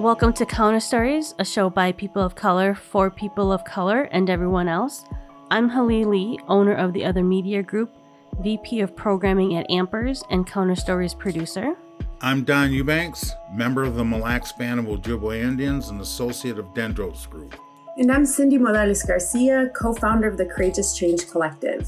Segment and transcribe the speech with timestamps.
[0.00, 4.30] Welcome to Counter Stories, a show by people of color for people of color and
[4.30, 5.04] everyone else.
[5.50, 7.94] I'm Halil Lee, owner of the Other Media Group,
[8.40, 11.76] VP of Programming at Ampers, and Counter Stories producer.
[12.22, 16.72] I'm Don Eubanks, member of the Mille Lacs Band of Ojibwe Indians and associate of
[16.72, 17.54] Dendros Group.
[17.98, 21.86] And I'm Cindy Morales Garcia, co founder of the Courageous Change Collective.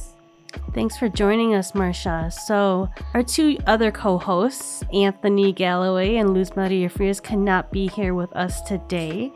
[0.74, 2.30] Thanks for joining us, Marcia.
[2.30, 8.14] So, our two other co hosts, Anthony Galloway and Luz Maria Frias, cannot be here
[8.14, 9.30] with us today.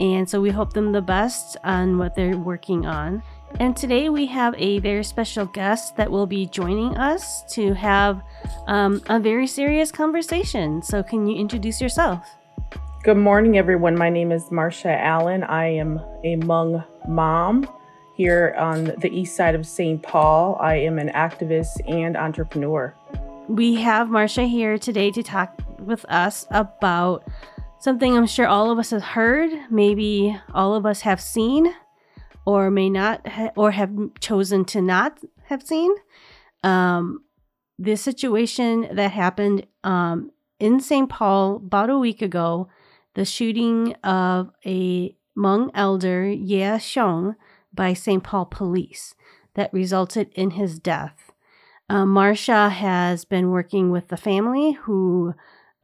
[0.00, 3.22] And so, we hope them the best on what they're working on.
[3.60, 8.22] And today, we have a very special guest that will be joining us to have
[8.66, 10.82] um, a very serious conversation.
[10.82, 12.26] So, can you introduce yourself?
[13.04, 13.94] Good morning, everyone.
[13.94, 15.44] My name is Marcia Allen.
[15.44, 17.68] I am a Hmong mom
[18.18, 20.02] here on the east side of St.
[20.02, 20.58] Paul.
[20.60, 22.92] I am an activist and entrepreneur.
[23.48, 27.24] We have Marcia here today to talk with us about
[27.78, 31.72] something I'm sure all of us have heard, maybe all of us have seen,
[32.44, 35.94] or may not, ha- or have chosen to not have seen.
[36.64, 37.22] Um,
[37.78, 41.08] this situation that happened um, in St.
[41.08, 42.68] Paul about a week ago,
[43.14, 47.36] the shooting of a Hmong elder, Yia Xiong,
[47.78, 48.24] by St.
[48.24, 49.14] Paul police
[49.54, 51.30] that resulted in his death.
[51.88, 55.32] Uh, Marcia has been working with the family who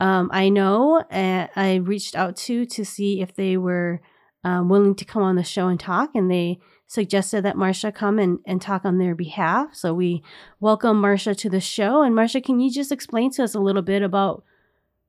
[0.01, 4.01] um, I know uh, I reached out to to see if they were
[4.43, 8.19] um, willing to come on the show and talk, and they suggested that Marcia come
[8.19, 9.69] and, and talk on their behalf.
[9.73, 10.23] So we
[10.59, 12.03] welcome Marcia to the show.
[12.03, 14.43] And Marcia, can you just explain to us a little bit about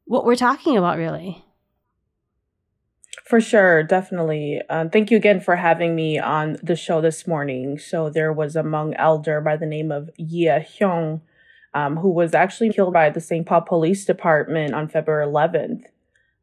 [0.05, 1.43] what we're talking about, really?
[3.25, 4.61] For sure, definitely.
[4.69, 7.79] Uh, thank you again for having me on the show this morning.
[7.79, 11.21] So there was a Hmong elder by the name of Yia Xiong,
[11.73, 13.43] um, who was actually killed by the St.
[13.43, 15.85] Paul Police Department on February 11th.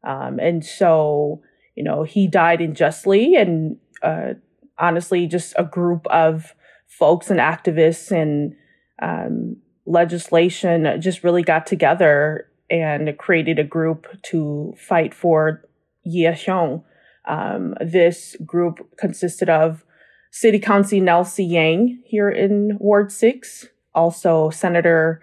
[0.03, 1.41] Um, and so,
[1.73, 4.33] you know, he died unjustly, and uh,
[4.77, 6.53] honestly, just a group of
[6.85, 8.55] folks and activists and
[9.01, 9.55] um,
[9.85, 15.63] legislation just really got together and created a group to fight for
[16.03, 16.83] Yia Xiong.
[17.25, 19.85] Um, this group consisted of
[20.31, 25.21] City Council Nelsie Yang here in Ward 6, also Senator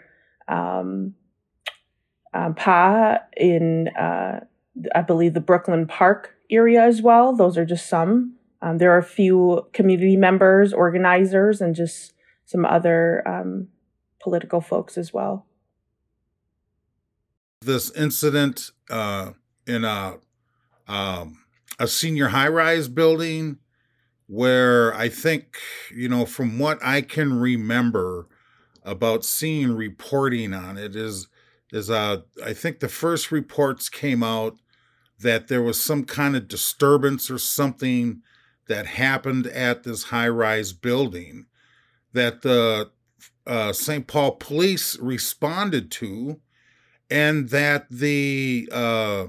[0.49, 1.15] um,
[2.33, 4.41] um, Pha in, uh,
[4.95, 7.35] I believe, the Brooklyn Park area as well.
[7.35, 8.37] Those are just some.
[8.63, 12.13] Um, there are a few community members, organizers, and just
[12.45, 13.69] some other um,
[14.23, 15.47] political folks as well.
[17.63, 19.33] This incident uh,
[19.67, 20.19] in a
[20.91, 21.39] um,
[21.79, 23.59] a senior high rise building
[24.27, 25.57] where I think,
[25.95, 28.27] you know, from what I can remember
[28.83, 31.29] about seeing reporting on it is
[31.73, 34.57] is uh I think the first reports came out
[35.19, 38.23] that there was some kind of disturbance or something
[38.69, 41.47] that happened at this high rise building
[42.13, 42.91] that the
[43.47, 44.07] uh, St.
[44.07, 46.41] Paul police responded to,
[47.11, 49.27] and that the uh,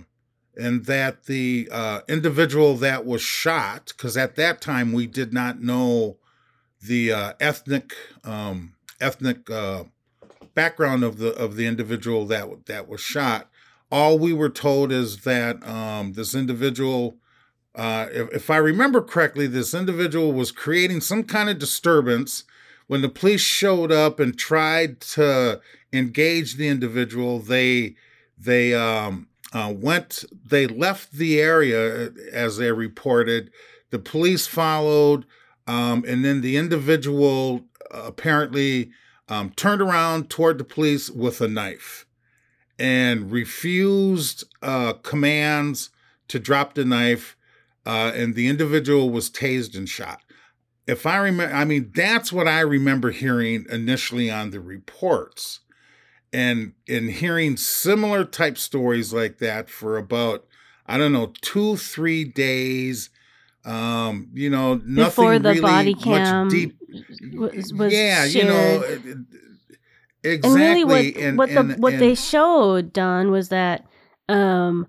[0.61, 5.61] and that the uh, individual that was shot, because at that time we did not
[5.61, 6.17] know
[6.81, 9.83] the uh, ethnic um, ethnic uh,
[10.53, 13.49] background of the of the individual that that was shot.
[13.91, 17.17] All we were told is that um, this individual,
[17.75, 22.45] uh, if, if I remember correctly, this individual was creating some kind of disturbance.
[22.87, 25.61] When the police showed up and tried to
[25.93, 27.95] engage the individual, they
[28.37, 33.51] they um, uh, went, they left the area as they reported.
[33.89, 35.25] The police followed,
[35.67, 38.91] um, and then the individual uh, apparently
[39.27, 42.05] um, turned around toward the police with a knife
[42.79, 45.89] and refused uh, commands
[46.27, 47.35] to drop the knife.
[47.85, 50.21] Uh, and the individual was tased and shot.
[50.87, 55.61] If I remember, I mean, that's what I remember hearing initially on the reports
[56.33, 60.45] and in hearing similar type stories like that for about
[60.85, 63.09] I don't know two three days.
[63.63, 66.77] Um, you know, nothing Before the really body cam much deep.
[67.35, 68.33] was, was yeah, shared.
[68.33, 68.83] you know,
[70.23, 70.49] exactly.
[70.49, 73.85] and really what and, what the and- what they showed Don was that
[74.29, 74.87] um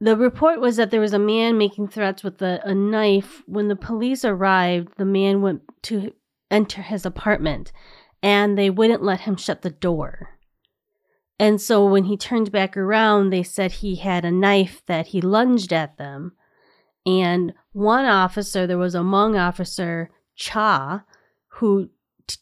[0.00, 3.68] the report was that there was a man making threats with a, a knife when
[3.68, 6.12] the police arrived the man went to
[6.50, 7.72] enter his apartment
[8.22, 10.30] and they wouldn't let him shut the door
[11.38, 15.20] and so when he turned back around they said he had a knife that he
[15.20, 16.32] lunged at them
[17.06, 21.04] and one officer there was a Hmong officer cha
[21.48, 21.90] who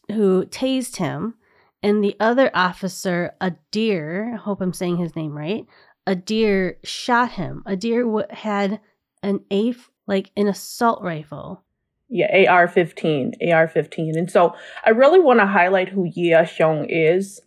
[0.09, 1.35] who tased him
[1.83, 5.65] and the other officer, Adir, I hope I'm saying his name right,
[6.07, 7.61] a deer shot him.
[7.65, 8.79] A deer w- had
[9.21, 9.75] an A,
[10.07, 11.61] like an assault rifle.
[12.07, 14.17] Yeah, AR 15, AR 15.
[14.17, 14.55] And so
[14.85, 17.41] I really want to highlight who Yia Xiong is.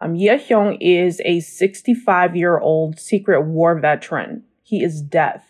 [0.00, 4.44] Um, Yia Xiong is a 65 year old secret war veteran.
[4.62, 5.44] He is deaf.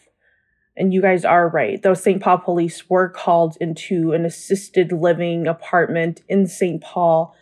[0.76, 1.82] And you guys are right.
[1.82, 2.22] Those St.
[2.22, 6.80] Paul police were called into an assisted living apartment in St.
[6.80, 7.34] Paul.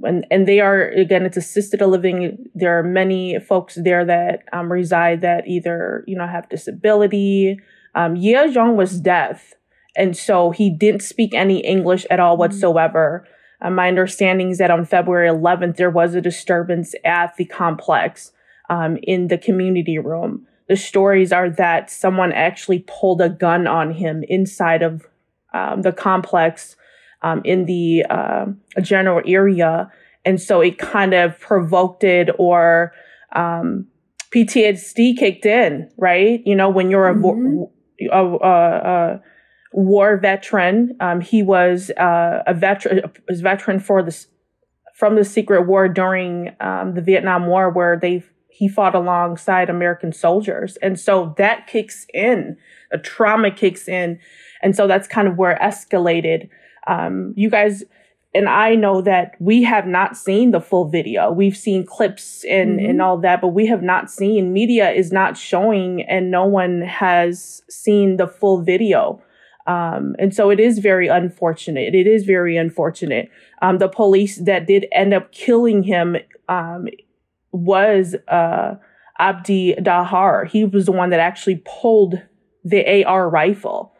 [0.00, 2.46] And, and they are, again, it's assisted living.
[2.54, 7.58] There are many folks there that um, reside that either, you know, have disability.
[7.96, 9.54] Um, Yia Xiong was deaf.
[9.96, 13.26] And so he didn't speak any English at all whatsoever.
[13.60, 18.32] Uh, my understanding is that on February 11th, there was a disturbance at the complex
[18.70, 20.46] um, in the community room.
[20.68, 25.06] The stories are that someone actually pulled a gun on him inside of
[25.54, 26.76] um, the complex
[27.22, 28.46] um, in the uh,
[28.82, 29.90] general area.
[30.24, 32.92] And so it kind of provoked it or
[33.34, 33.86] um,
[34.34, 36.42] PTSD kicked in, right?
[36.44, 37.64] You know, when you're mm-hmm.
[38.12, 39.22] a, a, a, a
[39.72, 40.96] war veteran.
[41.00, 44.26] Um, he was uh, a veteran, a veteran for the
[44.94, 50.12] from the Secret War during um, the Vietnam War, where they he fought alongside American
[50.12, 52.56] soldiers, and so that kicks in.
[52.90, 54.18] A trauma kicks in,
[54.62, 56.48] and so that's kind of where it escalated.
[56.86, 57.84] Um, you guys
[58.34, 61.30] and I know that we have not seen the full video.
[61.32, 62.90] We've seen clips and, mm-hmm.
[62.90, 66.82] and all that, but we have not seen media is not showing and no one
[66.82, 69.20] has seen the full video.
[69.68, 71.94] Um, and so it is very unfortunate.
[71.94, 73.30] It is very unfortunate.
[73.60, 76.16] Um, the police that did end up killing him
[76.48, 76.88] um,
[77.52, 78.76] was uh,
[79.18, 80.48] Abdi Dahir.
[80.48, 82.22] He was the one that actually pulled
[82.64, 83.92] the AR rifle.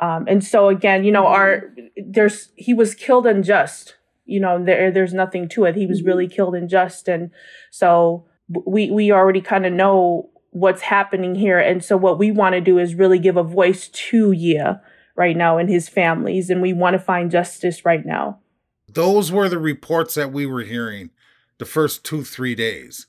[0.00, 3.94] Um, and so again, you know, our there's he was killed unjust.
[4.24, 5.76] You know, there there's nothing to it.
[5.76, 6.34] He was really mm-hmm.
[6.34, 7.30] killed unjust, and
[7.70, 11.60] so we we already kind of know what's happening here.
[11.60, 14.82] And so what we want to do is really give a voice to Yia
[15.16, 18.40] right now and his families, and we want to find justice right now.
[18.88, 21.10] Those were the reports that we were hearing
[21.58, 23.06] the first two, three days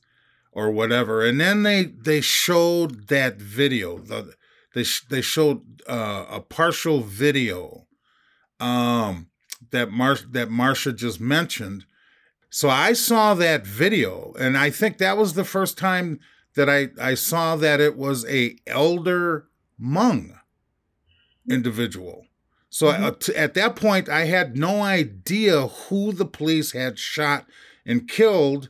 [0.52, 1.26] or whatever.
[1.26, 3.98] And then they, they showed that video.
[3.98, 4.36] The,
[4.74, 7.88] they, they showed uh, a partial video
[8.60, 9.30] um,
[9.72, 11.86] that Mar- that Marcia just mentioned.
[12.50, 16.20] So I saw that video, and I think that was the first time
[16.56, 19.48] that I, I saw that it was a elder
[19.82, 20.38] Hmong
[21.50, 22.26] individual.
[22.70, 23.04] So mm-hmm.
[23.04, 27.46] at, at that point, I had no idea who the police had shot
[27.86, 28.70] and killed.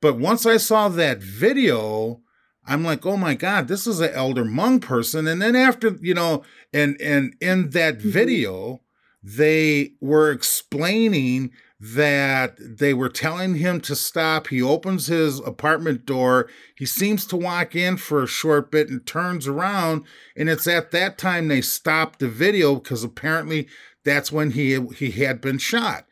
[0.00, 2.20] But once I saw that video,
[2.66, 5.26] I'm like, oh my God, this is an elder Hmong person.
[5.26, 8.10] And then after, you know, and and in that mm-hmm.
[8.10, 8.80] video,
[9.22, 11.50] they were explaining
[11.80, 14.48] that they were telling him to stop.
[14.48, 16.48] He opens his apartment door.
[16.76, 20.04] He seems to walk in for a short bit and turns around.
[20.36, 23.68] And it's at that time they stopped the video because apparently
[24.04, 26.06] that's when he he had been shot.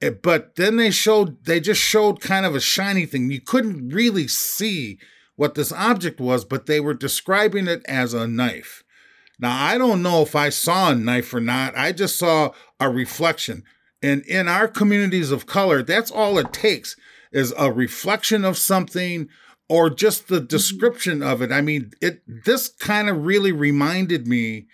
[0.00, 3.30] Eh, but then they showed they just showed kind of a shiny thing.
[3.30, 4.98] You couldn't really see
[5.36, 8.84] what this object was, but they were describing it as a knife.
[9.40, 11.76] Now I don't know if I saw a knife or not.
[11.76, 13.64] I just saw a reflection.
[14.02, 16.96] And in our communities of color, that's all it takes
[17.32, 19.28] is a reflection of something
[19.68, 20.46] or just the mm-hmm.
[20.46, 21.52] description of it.
[21.52, 24.66] I mean, it this kind of really reminded me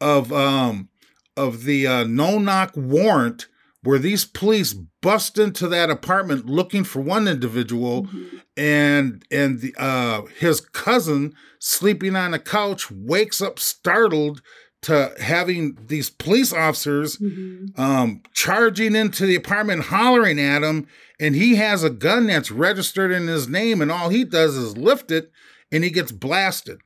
[0.00, 0.88] of um
[1.36, 3.46] of the uh, no knock warrant
[3.82, 8.36] where these police bust into that apartment looking for one individual mm-hmm.
[8.56, 14.42] and and the, uh, his cousin sleeping on a couch wakes up startled
[14.80, 17.80] to having these police officers mm-hmm.
[17.80, 20.86] um, charging into the apartment, hollering at him,
[21.18, 24.76] and he has a gun that's registered in his name, and all he does is
[24.76, 25.32] lift it,
[25.72, 26.80] and he gets blasted.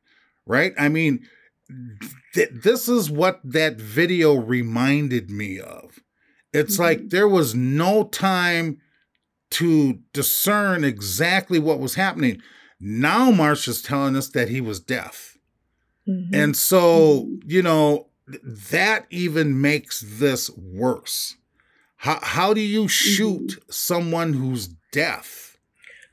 [0.46, 0.72] Right?
[0.78, 1.20] I mean,
[2.34, 6.00] th- this is what that video reminded me of.
[6.52, 6.82] It's mm-hmm.
[6.82, 8.78] like there was no time
[9.50, 12.40] to discern exactly what was happening.
[12.80, 15.32] Now Marsh is telling us that he was deaf
[16.08, 16.34] Mm-hmm.
[16.34, 17.50] And so, mm-hmm.
[17.50, 18.08] you know,
[18.70, 21.36] that even makes this worse.
[21.96, 23.70] How, how do you shoot mm-hmm.
[23.70, 25.56] someone who's deaf?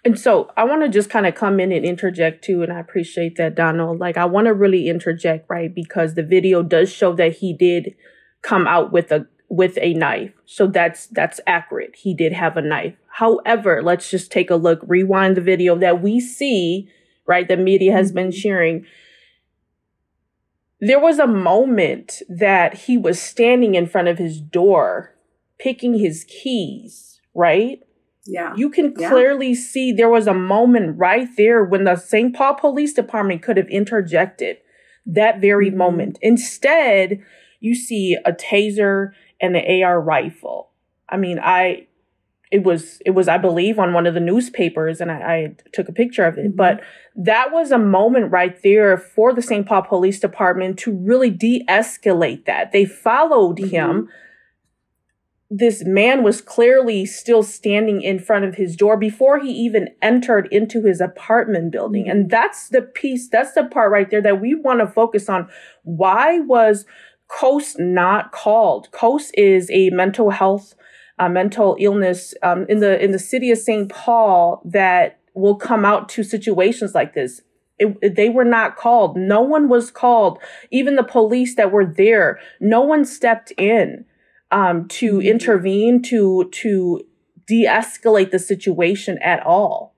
[0.05, 2.63] And so I want to just kind of come in and interject too.
[2.63, 3.99] And I appreciate that, Donald.
[3.99, 5.73] Like, I want to really interject, right?
[5.73, 7.95] Because the video does show that he did
[8.41, 10.33] come out with a with a knife.
[10.45, 11.95] So that's that's accurate.
[11.95, 12.95] He did have a knife.
[13.07, 16.89] However, let's just take a look, rewind the video that we see,
[17.27, 17.47] right?
[17.47, 18.39] The media has been mm-hmm.
[18.39, 18.85] sharing
[20.81, 25.13] there was a moment that he was standing in front of his door
[25.59, 27.81] picking his keys, right?
[28.25, 28.53] Yeah.
[28.55, 29.09] You can Yeah.
[29.09, 32.33] clearly see there was a moment right there when the St.
[32.33, 34.57] Paul Police Department could have interjected
[35.05, 35.75] that very Mhm.
[35.75, 36.19] moment.
[36.21, 37.19] Instead,
[37.59, 40.69] you see a taser and an AR rifle.
[41.07, 41.87] I mean, I
[42.51, 45.87] it was it was I believe on one of the newspapers and I, I took
[45.87, 46.53] a picture of it.
[46.53, 46.55] Mhm.
[46.55, 46.81] But
[47.15, 49.65] that was a moment right there for the St.
[49.67, 52.71] Paul Police Department to really de-escalate that.
[52.71, 53.69] They followed Mhm.
[53.69, 54.09] him
[55.51, 60.47] this man was clearly still standing in front of his door before he even entered
[60.51, 62.07] into his apartment building.
[62.07, 65.49] And that's the piece, that's the part right there that we want to focus on.
[65.83, 66.85] Why was
[67.29, 68.91] COAST not called?
[68.91, 70.73] COAST is a mental health,
[71.19, 73.89] uh, mental illness um, in the in the city of St.
[73.89, 77.41] Paul that will come out to situations like this.
[77.77, 79.15] It, it- they were not called.
[79.15, 80.39] No one was called.
[80.71, 84.05] Even the police that were there, no one stepped in
[84.51, 85.25] um, to Mhm.
[85.25, 87.01] intervene to to
[87.47, 89.95] de-escalate the situation at all.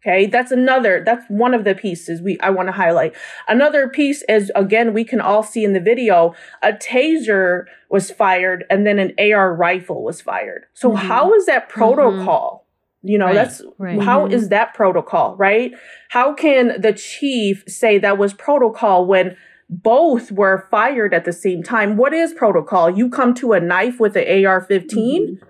[0.00, 1.02] Okay, that's another.
[1.04, 3.14] That's one of the pieces we I want to highlight.
[3.48, 8.64] Another piece is again we can all see in the video a taser was fired
[8.70, 10.66] and then an AR rifle was fired.
[10.74, 10.96] So Mhm.
[10.98, 12.66] how is that protocol?
[13.02, 14.00] You know, Right, that's right.
[14.02, 14.32] how Mhm.
[14.32, 15.72] is that protocol, right?
[16.10, 19.36] How can the chief say that was protocol when
[19.70, 21.96] both were fired at the same time?
[21.96, 22.90] What is protocol?
[22.90, 25.40] You come to a knife with an AR 15,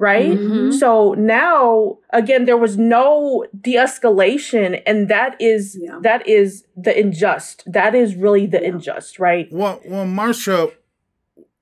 [0.00, 0.38] right?
[0.38, 0.72] Mhm.
[0.72, 5.98] So now again there was no de-escalation and that is Yeah.
[6.02, 7.62] that is the unjust.
[7.66, 8.70] That is really the Yeah.
[8.70, 9.46] unjust, right?
[9.52, 10.70] Well, well, Marcia,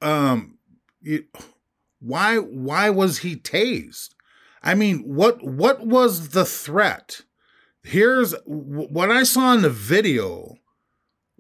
[0.01, 0.57] um,
[1.03, 1.25] you,
[2.01, 4.11] why why was he tased?
[4.63, 7.23] I mean, what what was the threat?
[7.83, 10.57] Here's what I saw in the video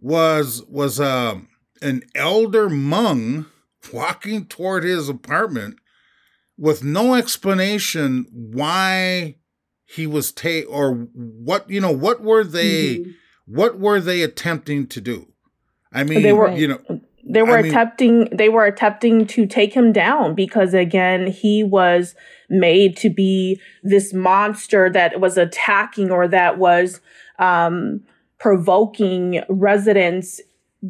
[0.00, 1.48] was was um
[1.80, 3.46] an elder Hmong
[3.92, 5.76] walking toward his apartment
[6.58, 9.36] with no explanation why
[9.86, 13.14] he was ta or what you know what were they Mhm.
[13.46, 15.28] what were they attempting to do?
[15.92, 16.80] I mean, They were- you know,
[17.24, 21.62] they were I mean- attempting they were attempting to take him down because again he
[21.64, 22.14] was
[22.50, 27.00] made to be this monster that was attacking or that was
[27.38, 28.00] um
[28.38, 30.40] provoking residents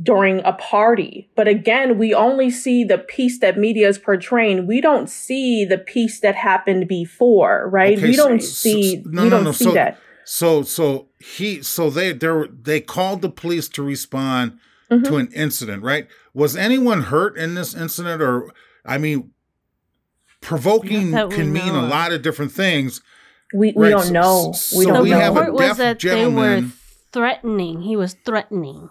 [0.02, 4.83] during a party but again we only see the piece that media is portraying we
[4.83, 9.28] don't see the piece that happened before right Okay, we don't so- see no, we
[9.30, 13.23] no, don't no, see so- that So so he so they they were- they called
[13.23, 14.59] the police to respond
[14.90, 15.04] Mhm.
[15.04, 16.07] to an incident, right?
[16.35, 18.52] Was anyone hurt in this incident or
[18.85, 19.30] I mean
[20.42, 23.00] provoking Not that we can mean know a lot of different things.
[23.54, 25.54] we, we Right, don't so- know so we The don't we know have a report
[25.54, 26.64] was deaf that they were
[27.12, 27.80] threatening.
[27.83, 28.90] He was threatening.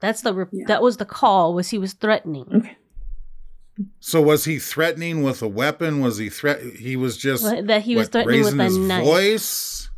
[0.00, 0.64] That's the re- Yeah.
[0.68, 1.54] that was the call.
[1.54, 2.46] Was he was threatening?
[2.54, 2.76] Okay.
[4.00, 6.00] So was he threatening with a weapon?
[6.00, 8.76] Was he threat he was just Well, that he was what, threatening with a his
[8.78, 9.04] knife.
[9.04, 9.90] voice?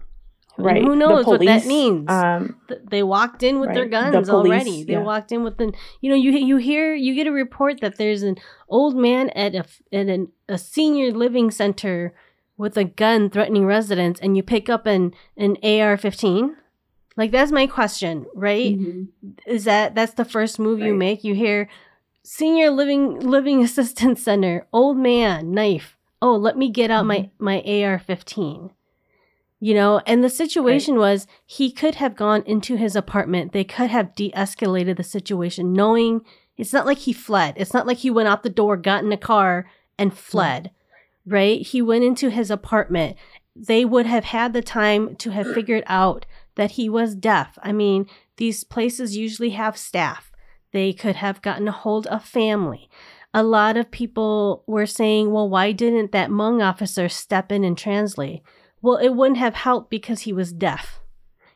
[0.58, 2.10] right Who The knows what that means?
[2.10, 2.56] um
[2.90, 3.90] they walked in with their Right.
[3.90, 4.84] The guns police, already.
[4.84, 5.02] They yeah.
[5.02, 8.22] walked in with the, you know, you you hear you get a report that there's
[8.22, 8.36] an
[8.68, 12.12] old man at a f- at an, a senior living center
[12.58, 16.50] with a gun threatening residents, and you pick up an an AR-15.
[17.20, 18.78] Like that's my question, right?
[18.78, 19.08] Mhm.
[19.46, 21.22] Is that that's the first move you make?
[21.22, 21.68] You hear
[22.22, 25.98] senior living living assistance center, old man, knife.
[26.22, 28.70] Oh, let me get out my my AR-15
[29.62, 33.52] you know and the situation was he could have gone into his apartment.
[33.52, 36.22] They could have de-escalated the situation knowing
[36.56, 37.52] it's not like he fled.
[37.58, 39.66] It's not like he went out the door got in a car
[39.98, 40.70] and fled
[41.26, 41.60] right?
[41.62, 43.16] He went into his apartment.
[43.54, 47.72] They would have had the time to have figured out that he was deaf i
[47.72, 50.32] mean these places usually have staff
[50.72, 52.88] they could have gotten a hold of family
[53.32, 57.76] a lot of people were saying well why didn't that Hmong officer step in and
[57.78, 58.42] translate
[58.82, 61.00] well, it wouldn't have helped because he was deaf.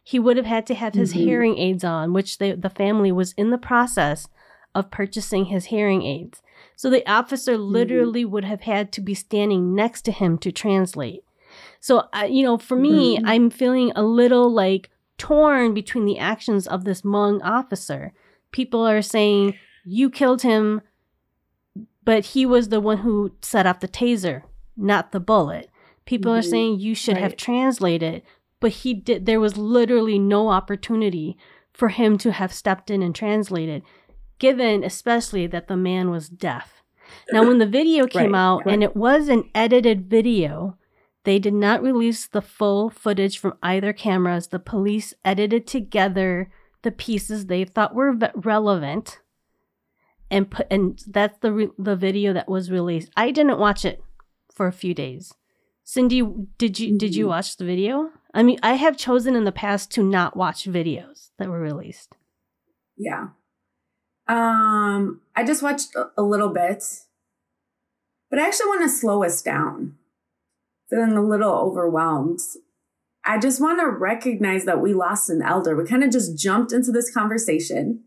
[0.02, 1.24] He would have had to have his Mhm.
[1.24, 4.28] hearing aids on, which they, the family was in the process
[4.74, 6.42] of purchasing his hearing aids.
[6.76, 11.24] So the officer literally would have had to be standing next to him to translate.
[11.80, 13.22] So, I you know, for me, Mhm.
[13.24, 18.12] I'm feeling a little like torn between the actions of this Hmong officer.
[18.52, 19.54] People are saying,
[19.84, 20.80] you killed him,
[22.04, 24.42] but he was the one who set off the taser,
[24.76, 25.70] not the bullet.
[26.04, 26.50] People are Mhm.
[26.50, 28.22] saying you should have translated,
[28.60, 29.26] but he did.
[29.26, 31.36] There was literally no opportunity
[31.72, 33.82] for him to have stepped in and translated,
[34.38, 36.82] given especially that the man was deaf.
[37.32, 40.76] Now, when the video came Right, out and it was an edited video,
[41.24, 44.48] they did not release the full footage from either cameras.
[44.48, 46.50] The police edited together
[46.82, 49.20] the pieces they thought were ve- relevant
[50.30, 53.10] and put and that's the re- the video that was released.
[53.16, 54.02] I didn't watch it
[54.52, 55.32] for a few days.
[55.82, 56.22] Cindy,
[56.58, 57.28] did you did you Mhm.
[57.28, 58.10] watch the video?
[58.32, 62.16] I mean, I have chosen in the past to not watch videos that were released.
[62.96, 63.28] Yeah.
[64.26, 66.82] Um, I just watched a- a little bit,
[68.30, 69.98] but I actually want to slow us down.
[70.94, 72.38] Feeling a little overwhelmed.
[73.24, 75.74] I just want to recognize that we lost an elder.
[75.74, 78.04] We kind of just jumped into this conversation.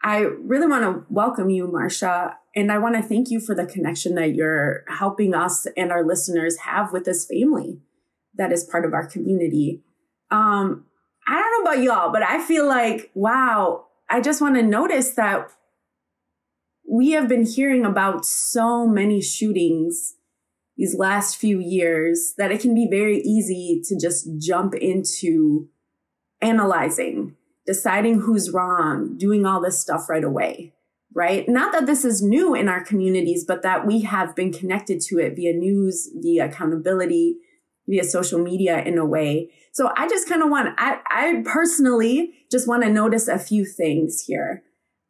[0.00, 3.66] I really want to welcome you, Marcia, and I want to thank you for the
[3.66, 7.80] connection that you're helping us and our listeners have with this family
[8.36, 9.82] that is part of our community.
[10.30, 10.84] Um,
[11.26, 15.10] I don't know about y'all, but I feel like, wow, I just want to notice
[15.14, 15.50] that
[16.88, 20.14] we have been hearing about so many shootings
[20.78, 25.68] these last few years that it can be very easy to just jump into
[26.40, 27.34] analyzing,
[27.66, 30.72] deciding who's wrong, doing all this stuff right away,
[31.12, 31.48] right?
[31.48, 35.18] Not that this is new in our communities, but that we have been connected to
[35.18, 37.38] it via news, via accountability,
[37.88, 39.50] via social media in a way.
[39.72, 43.64] So I just kind of want, I, I personally just want to notice a few
[43.64, 44.62] things here.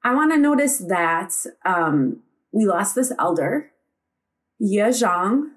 [0.02, 1.34] I want to notice that
[1.66, 2.22] um,
[2.52, 3.70] we lost this elder,
[4.58, 5.50] Yia Xiong.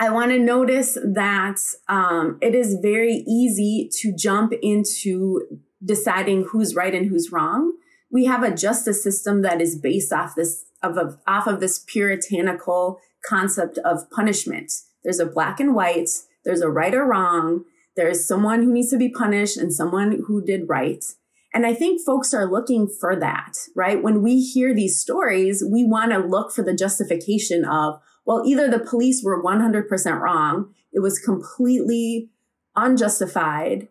[0.00, 5.42] I want to notice that um, it is very easy to jump into
[5.84, 7.74] deciding who's right and who's wrong.
[8.10, 11.80] We have a justice system that is based off this of, of off of this
[11.80, 14.72] puritanical concept of punishment.
[15.04, 16.08] There's a black and white.
[16.46, 17.64] There's a right or wrong.
[17.94, 21.04] There's someone who needs to be punished and someone who did right.
[21.52, 24.02] And I think folks are looking for that, right?
[24.02, 28.68] When we hear these stories, we want to look for the justification of, well, either
[28.68, 32.28] the police were 100% wrong, it was completely
[32.76, 33.88] unjustified,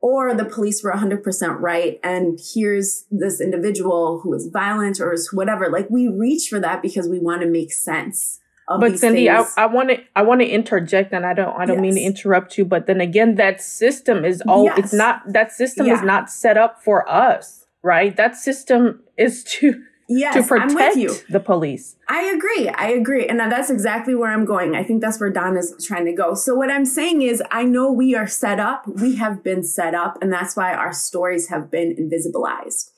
[0.00, 2.00] or the police were 100% right.
[2.02, 5.68] And here's this individual who is violent or is whatever.
[5.70, 8.40] Like we reach for that because we want to make sense.
[8.68, 9.54] Of but Cindy, I, things.
[9.56, 12.56] I want to I want to interject, and I don't I don't mean to interrupt
[12.56, 14.78] you, but then again, that system is all Yes.
[14.78, 15.94] it's not that system Yeah.
[15.94, 18.16] is not set up for us, right?
[18.16, 21.14] That system is to yes, to I'm with protect you.
[21.30, 21.96] the police.
[22.08, 22.68] I agree.
[22.68, 23.26] I agree.
[23.26, 24.74] And that's exactly where I'm going.
[24.74, 26.34] I think that's where Don is trying to go.
[26.34, 28.86] So, what I'm saying is, I know we are set up.
[28.86, 30.18] We have been set up.
[30.20, 32.90] And that's why our stories have been invisibilized.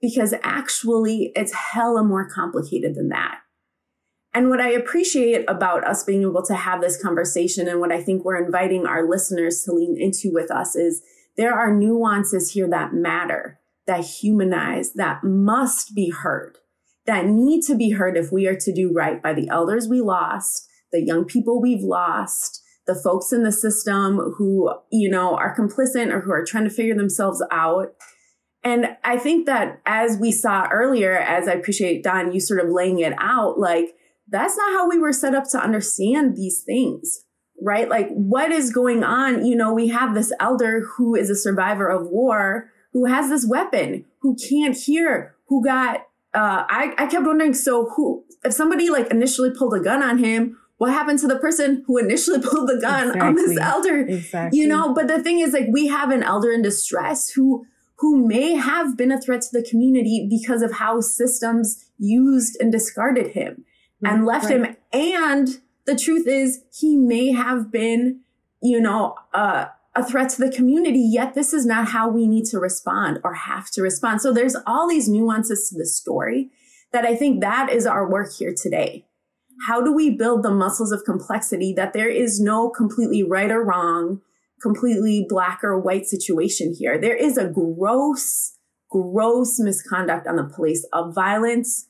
[0.00, 3.40] Because actually, it's hella more complicated than that.
[4.34, 8.02] And what I appreciate about us being able to have this conversation and what I
[8.02, 11.02] think we're inviting our listeners to lean into with us is
[11.36, 16.58] there are nuances here that matter, that humanize, that must be heard
[17.08, 20.02] that need to be heard if we are to do right by the elders we
[20.02, 25.56] lost, the young people we've lost, the folks in the system who, you know, are
[25.56, 27.94] complicit or who are trying to figure themselves out.
[28.62, 32.68] And I think that as we saw earlier, as I appreciate Don, you sort of
[32.68, 33.94] laying it out, like
[34.28, 37.24] that's not how we were set up to understand these things,
[37.62, 37.88] right?
[37.88, 39.46] Like what is going on?
[39.46, 43.46] You know, we have this elder who is a survivor of war, who has this
[43.46, 48.90] weapon, who can't hear, who got uh, I, I kept wondering, so who, if somebody
[48.90, 52.68] like initially pulled a gun on him, what happened to the person who initially pulled
[52.68, 54.00] the gun on this elder?
[54.00, 54.58] Exactly.
[54.58, 58.26] You know, but the thing is, like, we have an elder in distress who, who
[58.26, 63.32] may have been a threat to the community because of how systems used and discarded
[63.32, 63.64] him
[64.04, 64.76] and left him.
[64.92, 65.48] And
[65.86, 68.20] the truth is, he may have been,
[68.62, 72.44] you know, uh, a threat to the community, yet this is not how we need
[72.46, 74.20] to respond or have to respond.
[74.20, 76.50] So there's all these nuances to the story
[76.92, 79.06] that I think that is our work here today.
[79.66, 83.64] How do we build the muscles of complexity that there is no completely right or
[83.64, 84.20] wrong,
[84.62, 86.98] completely black or white situation here?
[86.98, 88.56] There is a gross,
[88.90, 91.88] gross misconduct on the police of violence,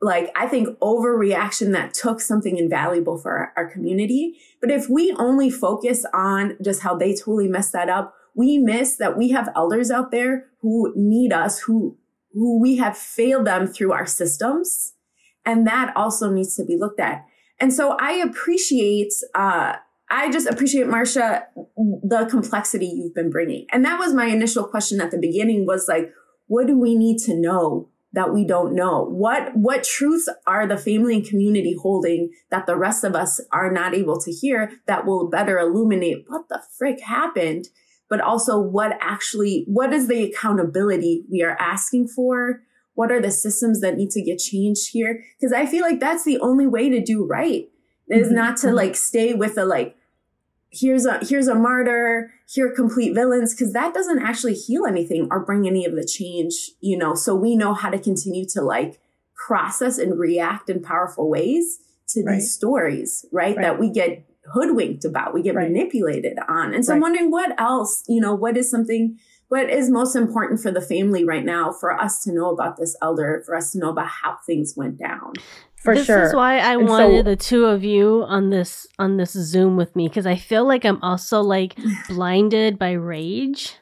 [0.00, 4.38] like I think overreaction that took something invaluable for our, our community.
[4.60, 8.96] But if we only focus on just how they totally messed that up, we miss
[8.96, 11.96] that we have elders out there who need us, who
[12.32, 14.92] who we have failed them through our systems,
[15.46, 17.24] and that also needs to be looked at.
[17.58, 19.76] And so I appreciate, uh,
[20.10, 25.00] I just appreciate Marcia the complexity you've been bringing, and that was my initial question
[25.00, 26.12] at the beginning was like,
[26.46, 29.04] what do we need to know that we don't know?
[29.04, 33.70] What what truths are the family and community holding that the rest of us are
[33.70, 37.68] not able to hear that will better illuminate what the frick happened,
[38.08, 42.62] but also what actually what is the accountability we are asking for?
[42.94, 45.22] What are the systems that need to get changed here?
[45.38, 47.68] Because I feel like that's the only way to do right.
[48.08, 49.94] Is Mhm, not to like stay with the like
[50.70, 55.44] here's a here's a martyr here complete villains because that doesn't actually heal anything or
[55.44, 59.00] bring any of the change you know so we know how to continue to like
[59.46, 61.78] process and react in powerful ways
[62.08, 62.34] to Right.
[62.34, 63.56] these stories right?
[63.56, 63.62] Right.
[63.62, 65.68] that we get hoodwinked about, we get Right.
[65.68, 66.72] manipulated on.
[66.72, 70.60] And so I'm wondering what else, you know, what is something, what is most important
[70.60, 73.78] for the family right now for us to know about this elder, for us to
[73.78, 75.32] know about how things went down?
[75.82, 76.22] For this sure.
[76.24, 79.76] is why I And so- wanted the two of you on this on this Zoom
[79.76, 81.76] with me because I feel like I'm also like
[82.08, 83.74] blinded by rage.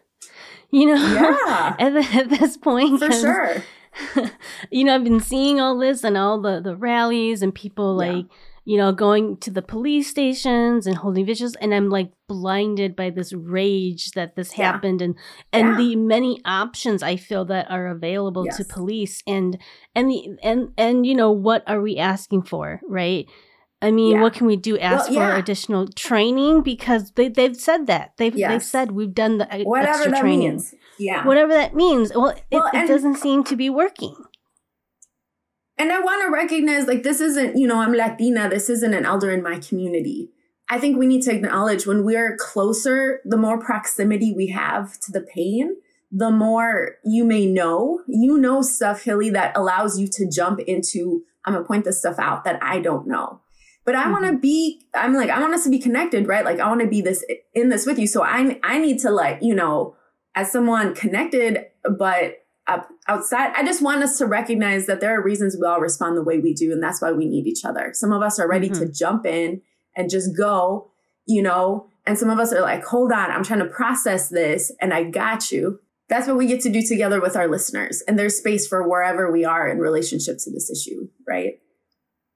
[0.71, 3.63] You know, Yeah, at, the- at this point, for sure.
[4.71, 8.23] you know, I've been seeing all this and all the the rallies and people Yeah.
[8.65, 13.11] You know going to the police stations and holding vigils, and I'm like blinded by
[13.11, 14.73] this rage that this Yeah.
[14.73, 15.15] happened and
[15.53, 15.77] and Yeah.
[15.77, 19.59] the many options I feel that are available to police and
[19.95, 23.27] and the and and you know what are we asking for, right?
[23.83, 24.23] I mean, Yeah.
[24.23, 24.79] what can we do?
[24.79, 25.33] Ask yeah.
[25.35, 29.89] for additional training because they they've said that they've they've said we've done the Whatever
[29.91, 30.75] extra that training means.
[30.99, 31.27] Yeah.
[31.27, 32.11] whatever that means.
[32.15, 34.15] Well, it, Well, it and- doesn't seem to be working.
[35.77, 39.05] And I want to recognize like this isn't, you know, I'm Latina, this isn't an
[39.05, 40.31] elder in my community.
[40.69, 45.13] I think we need to acknowledge when we're closer, the more proximity we have to
[45.13, 45.77] the pain,
[46.11, 48.01] the more you may know.
[48.07, 52.19] You know stuff, Hilly, that allows you to jump into, I'm gonna point this stuff
[52.19, 53.41] out that I don't know.
[53.85, 54.41] But I want to mm-hmm.
[54.41, 56.45] be, I'm like, I want us to be connected, right?
[56.45, 57.23] Like I want to be this
[57.55, 58.07] in this with you.
[58.07, 59.97] So I I need to like, you know,
[60.35, 61.67] as someone connected,
[61.99, 63.53] but up outside.
[63.55, 66.39] I just want us to recognize that there are reasons we all respond the way
[66.39, 67.91] we do, and that's why we need each other.
[67.93, 68.93] Some of us are ready to mm-hmm.
[68.93, 69.63] jump in
[69.97, 70.91] and just go,
[71.27, 74.73] you know, and some of us are like, hold on, I'm trying to process this,
[74.81, 75.81] and I got you.
[76.09, 79.31] That's what we get to do together with our listeners, and there's space for wherever
[79.31, 81.61] we are in relationship to this issue, right?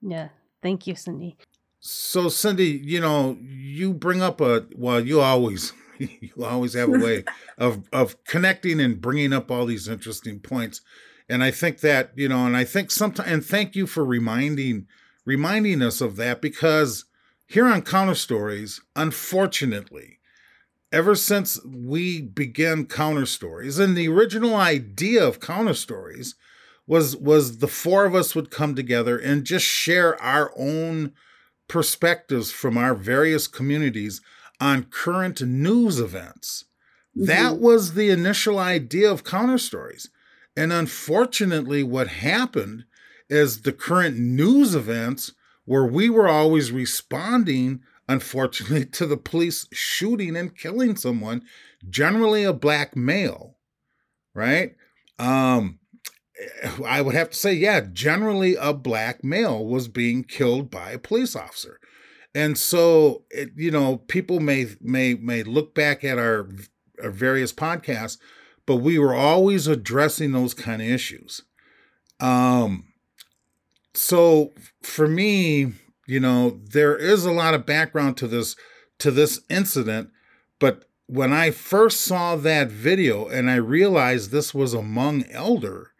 [0.00, 0.28] Yeah.
[0.62, 1.36] Thank you, Cindy.
[1.80, 5.72] So Cindy, you know, you bring up a well, you always
[6.20, 7.24] you always have a way
[7.56, 10.80] of of connecting and bringing up all these interesting points.
[11.28, 14.86] And I think that, you know, and I think sometimes and thank you for reminding
[15.24, 17.04] reminding us of that because
[17.46, 20.18] here on Counter Stories, unfortunately,
[20.92, 26.34] ever since we began Counter Stories and the original idea of Counter Stories
[26.86, 31.12] was was the four of us would come together and just share our own
[31.68, 34.22] perspectives from our various communities
[34.60, 36.64] on current news events.
[37.14, 37.58] That Mhm.
[37.60, 40.08] was the initial idea of counter stories.
[40.56, 42.84] And unfortunately, what happened
[43.28, 45.32] is the current news events
[45.64, 51.42] where we were always responding, unfortunately, to the police shooting and killing someone,
[51.88, 53.58] generally a black male,
[54.34, 54.74] right?
[55.18, 55.78] Um,
[56.86, 60.98] I would have to say, yeah, generally a black male was being killed by a
[60.98, 61.80] police officer.
[62.38, 66.48] And so, it, you know, people may may may look back at our,
[67.02, 68.16] our various podcasts,
[68.64, 71.42] but we were always addressing those kind of issues.
[72.20, 72.92] Um,
[73.92, 74.52] so
[74.84, 75.72] for me,
[76.06, 78.54] you know, there is a lot of background to this
[78.98, 80.10] to this incident,
[80.60, 85.90] but when I first saw that video and I realized this was among elder,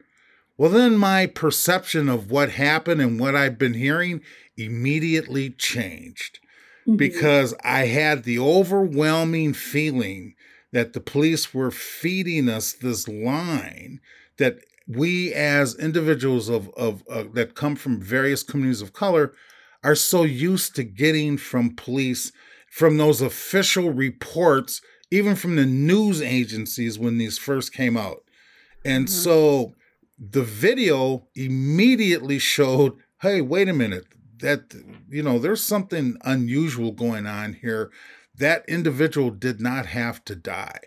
[0.56, 4.20] well, then my perception of what happened and what I've been hearing
[4.58, 6.40] immediately changed
[6.86, 6.96] Mm-hmm.
[6.96, 10.34] because I had the overwhelming feeling
[10.72, 14.00] that the police were feeding us this line
[14.38, 19.34] that we as individuals of, of, of that come from various communities of color
[19.84, 22.32] are so used to getting from police
[22.70, 28.22] from those official reports even from the news agencies when these first came out
[28.84, 29.10] and Mhm.
[29.10, 29.74] so
[30.18, 32.92] the video immediately showed
[33.22, 34.06] hey wait a minute
[34.40, 34.74] that
[35.08, 37.90] you know there's something unusual going on here
[38.36, 40.78] that individual did not have to die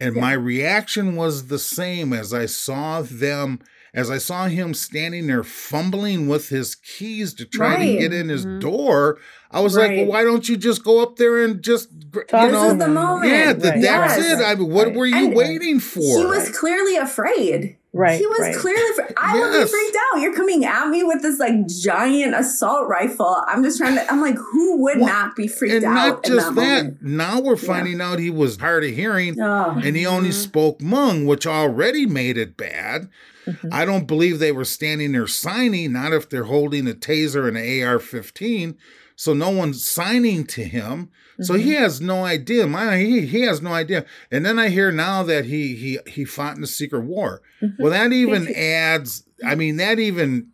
[0.00, 0.20] and Yeah.
[0.20, 3.60] my reaction was the same as i saw them
[3.94, 8.28] as i saw him standing there fumbling with his keys to try to get in
[8.28, 8.60] his Mhm.
[8.60, 9.18] door
[9.50, 12.24] i was like well why don't you just go up there and just gr- you
[12.26, 13.30] Talk this know is the moment.
[13.32, 13.82] yeah th- Right.
[13.82, 14.40] that's Yes.
[14.40, 14.96] it i mean what Right.
[14.96, 17.76] were you And waiting for He was clearly afraid.
[17.96, 18.18] Right.
[18.20, 18.54] He was right.
[18.56, 18.92] clearly.
[18.94, 20.20] Fr- I would be freaked out.
[20.20, 23.42] You're coming at me with this like giant assault rifle.
[23.46, 24.12] I'm just trying to.
[24.12, 25.94] I'm like, who would Well, not be freaked and out?
[25.94, 26.84] not in just that.
[26.84, 29.80] that, now we're finding out he was hard of hearing Oh.
[29.82, 30.34] and he only Mhm.
[30.34, 33.08] spoke Hmong, which already made it bad.
[33.46, 33.68] Mhm.
[33.72, 37.56] I don't believe they were standing there signing, not if they're holding a taser and
[37.56, 38.76] an AR 15.
[39.14, 41.08] So no one's signing to him.
[41.42, 41.82] So he Mm-hmm.
[41.82, 42.66] has no idea.
[42.66, 44.04] My he, he has no idea.
[44.30, 47.42] And then I hear now that he he he fought in a secret war.
[47.62, 47.74] Mhm.
[47.78, 49.24] Well, that even adds.
[49.44, 50.48] I mean, that even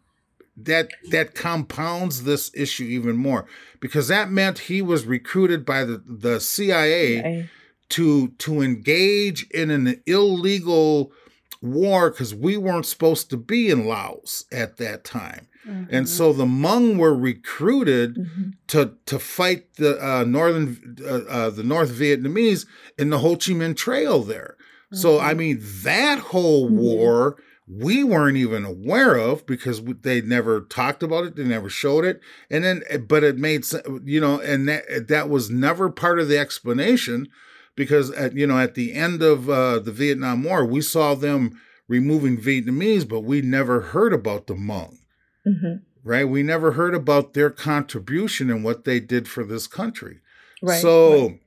[0.57, 3.47] that that compounds this issue even more
[3.81, 7.51] because that meant he was recruited by the the CIA I-
[7.91, 11.13] to to engage in an illegal
[11.61, 15.47] war because we weren't supposed to be in Laos at that time.
[15.67, 15.95] Mm-hmm.
[15.95, 18.51] And so the Hmong were recruited Mm-hmm.
[18.69, 22.67] to to fight the uh, northern uh, uh, the North Vietnamese
[22.99, 24.57] in the Ho Chi Minh Trail there.
[24.93, 25.37] So I Mhm.
[25.39, 26.75] mean that whole Mhm.
[26.75, 27.37] war
[27.69, 32.05] we weren't even aware of because we- they never talked about it, they never showed
[32.05, 32.21] it,
[32.51, 33.65] and then eh, but it made
[34.05, 37.29] you know, and that that was never part of the explanation
[37.77, 41.53] because at you know at the end of uh, the Vietnam War we saw them
[41.89, 44.99] removing Vietnamese, but we never heard about the Hmong
[45.45, 45.75] hmm
[46.05, 46.25] right?
[46.29, 50.19] We never heard about their contribution and what they did for this country.
[50.61, 50.83] Right.
[50.83, 51.41] so right.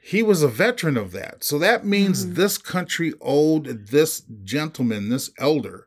[0.00, 1.44] he was a veteran of that.
[1.44, 2.34] So that means Mhm.
[2.34, 5.86] this country owed this gentleman, this elder,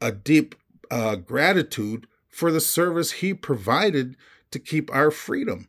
[0.00, 0.54] a deep
[0.90, 4.16] uh, gratitude for the service he provided
[4.50, 5.68] to keep our freedom.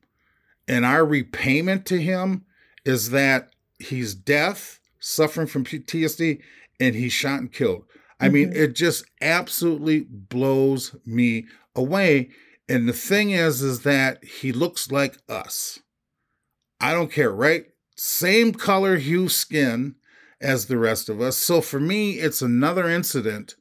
[0.67, 2.45] And our repayment to him
[2.85, 6.41] is that he's deaf, suffering from PTSD,
[6.79, 7.85] and he's shot and killed.
[8.19, 8.55] I mean, Mhm.
[8.55, 12.29] it just absolutely blows me away.
[12.69, 15.79] And the thing is, is that he looks like us.
[16.79, 17.65] I don't care, right?
[17.95, 19.95] Same color, hue, skin
[20.41, 21.37] as the rest of us.
[21.37, 23.55] So for me, it's another incident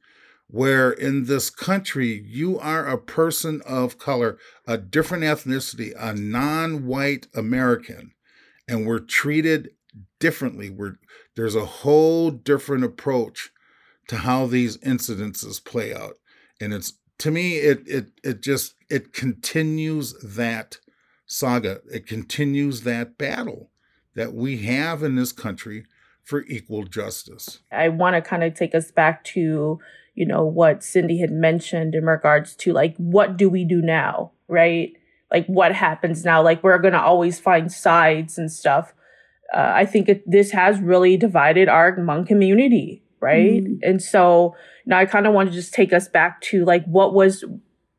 [0.48, 6.86] where in this country, you are a person of color, a different ethnicity, a non
[6.86, 8.12] white American,
[8.68, 9.70] and we're treated
[10.20, 10.70] differently.
[10.70, 10.98] We're,
[11.36, 13.50] there's a whole different approach
[14.08, 16.14] to how these incidences play out.
[16.60, 20.78] And it's to me, it it it just it continues that
[21.26, 21.80] saga.
[21.92, 23.70] It continues that battle
[24.14, 25.84] that we have in this country
[26.22, 27.60] for equal justice.
[27.70, 29.78] I want to kind of take us back to,
[30.14, 34.32] you know, what Cindy had mentioned in regards to like, what do we do now?
[34.48, 34.92] Right?
[35.30, 36.42] Like, what happens now?
[36.42, 38.94] Like, we're going to always find sides and stuff.
[39.52, 43.02] Uh, I think it, this has really divided our Hmong community.
[43.20, 43.64] Right.
[43.64, 43.78] Mhm.
[43.82, 47.14] And so now I kind of want to just take us back to like, what
[47.14, 47.44] was,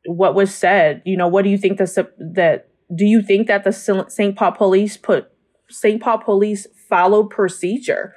[0.06, 3.64] what was said, you know, what do you think the, that, do you think that
[3.64, 4.36] the St.
[4.36, 5.30] Paul police put,
[5.70, 6.02] St.
[6.02, 8.14] Paul police followed procedure?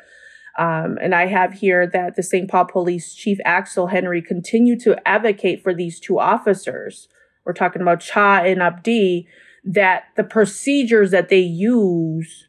[0.58, 2.50] Um, and I have here that the St.
[2.50, 7.08] Paul Police Chief Axel Henry continued to advocate for these two officers.
[7.44, 9.26] We're talking about Cha and Abdi,
[9.64, 12.48] that the procedures that they use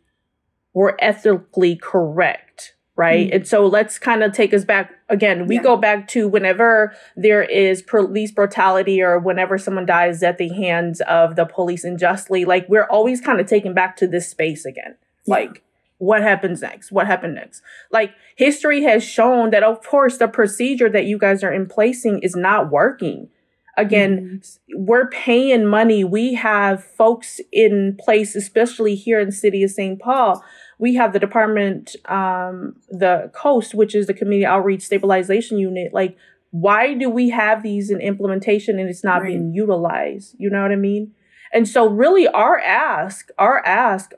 [0.73, 3.27] were ethically correct, right?
[3.29, 3.35] Mhm.
[3.35, 5.47] And so let's kind of take us back again.
[5.47, 5.63] We Yeah.
[5.63, 11.01] go back to whenever there is police brutality or whenever someone dies at the hands
[11.01, 14.95] of the police unjustly, like we're always kind of taken back to this space again.
[15.25, 15.35] Yeah.
[15.35, 15.61] Like,
[15.97, 16.91] what happens next?
[16.91, 17.61] What happened next?
[17.91, 22.19] Like, history has shown that, of course, the procedure that you guys are in placing
[22.19, 23.29] is not working.
[23.77, 26.03] Again, s- we're paying money.
[26.03, 29.97] We have folks in place, especially here in the city of St.
[29.99, 30.43] Paul.
[30.81, 35.93] We have the department, um, the coast, which is the community outreach stabilization unit.
[35.93, 36.17] Like,
[36.49, 39.27] why do we have these in implementation and it's not Right.
[39.29, 40.35] being utilized?
[40.39, 41.13] You know what I mean?
[41.53, 44.13] And so, really, our ask, our ask,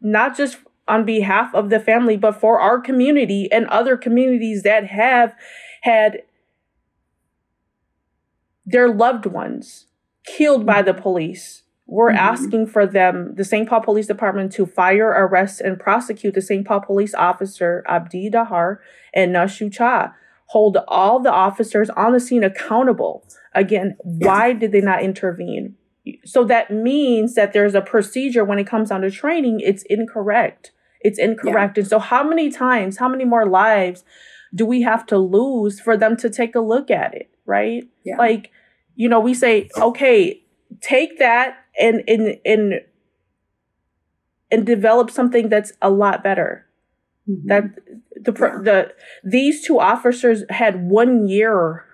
[0.00, 4.86] not just on behalf of the family, but for our community and other communities that
[4.88, 5.34] have
[5.82, 6.22] had
[8.66, 9.86] their loved ones
[10.26, 11.63] killed by the police.
[11.86, 12.16] We're Mhm.
[12.16, 13.68] asking for them, the St.
[13.68, 16.66] Paul Police Department, to fire, arrest, and prosecute the St.
[16.66, 18.78] Paul police officer Abdi Dahir
[19.12, 20.14] and Nashu Cha.
[20.46, 23.24] Hold all the officers on the scene accountable.
[23.54, 25.74] Again, why did they not intervene?
[26.24, 30.72] So that means that there's a procedure when it comes down to training, it's incorrect.
[31.00, 31.76] It's incorrect.
[31.78, 34.04] And so, how many times, how many more lives
[34.54, 37.30] do we have to lose for them to take a look at it?
[37.46, 37.84] Right?
[38.04, 38.16] Yeah.
[38.16, 38.50] Like,
[38.96, 40.42] you know, we say, okay,
[40.80, 42.80] take that and and and
[44.50, 46.66] and develop something that's a lot better.
[47.28, 47.46] Mhm.
[47.46, 47.64] That
[48.16, 48.92] the the
[49.24, 51.84] these two officers had one year.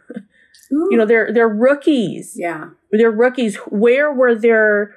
[0.72, 0.88] Ooh.
[0.90, 2.70] You know, they're they're rookies yeah.
[2.92, 3.56] they're rookies.
[3.56, 4.94] Where were their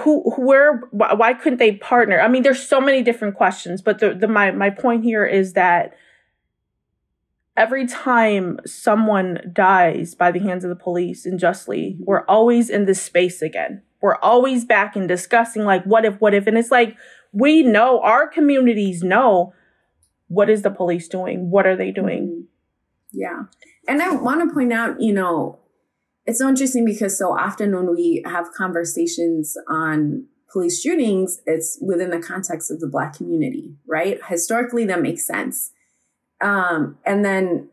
[0.00, 2.20] who where why why couldn't they partner?
[2.20, 5.52] I mean, there's so many different questions, but the, the my my point here is
[5.52, 5.94] that
[7.56, 13.02] every time someone dies by the hands of the police unjustly, we're always in this
[13.02, 13.82] space again.
[14.02, 16.96] We're always back and discussing like what if, what if, and it's like
[17.32, 19.54] we know our communities know
[20.28, 22.26] what is the police doing, what are they doing.
[22.26, 22.46] Mhm.
[23.12, 23.42] Yeah.
[23.88, 25.58] And I want to point out, you know,
[26.26, 32.10] it's so interesting because so often when we have conversations on police shootings, it's within
[32.10, 34.20] the context of the Black community, right?
[34.28, 35.72] Historically, that makes sense.
[36.40, 37.68] Um, and then,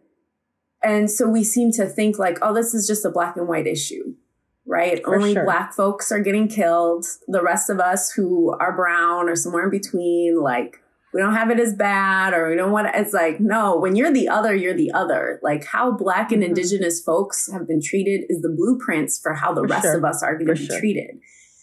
[0.84, 3.68] and so we seem to think like, oh, this is just a black and white
[3.68, 4.14] issue,
[4.70, 5.04] right?
[5.04, 5.44] For Only sure.
[5.44, 7.06] black folks are getting killed.
[7.28, 10.78] The rest of us who are brown or somewhere in between, like,
[11.12, 13.96] we don't have it as bad or we don't want to, it's like, no, when
[13.96, 15.40] you're the other, you're the other.
[15.42, 16.50] Like how black and mm-hmm.
[16.50, 19.98] indigenous folks have been treated is the blueprints for how the for rest sure.
[19.98, 20.80] of us are going to be sure.
[20.80, 21.20] treated.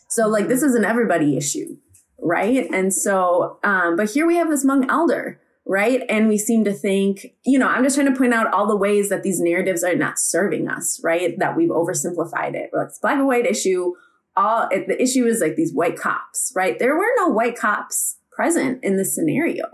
[0.09, 1.77] So like this is an everybody issue,
[2.19, 2.69] right?
[2.73, 6.03] And so, um, but here we have this Hmong elder, right?
[6.09, 8.77] And we seem to think, you know, I'm just trying to point out all the
[8.77, 11.37] ways that these narratives are not serving us, right?
[11.39, 12.71] That we've oversimplified it.
[12.73, 13.95] Like it's black and white issue.
[14.37, 16.79] All it, the issue is like these white cops, right?
[16.79, 19.65] There were no white cops present in this scenario,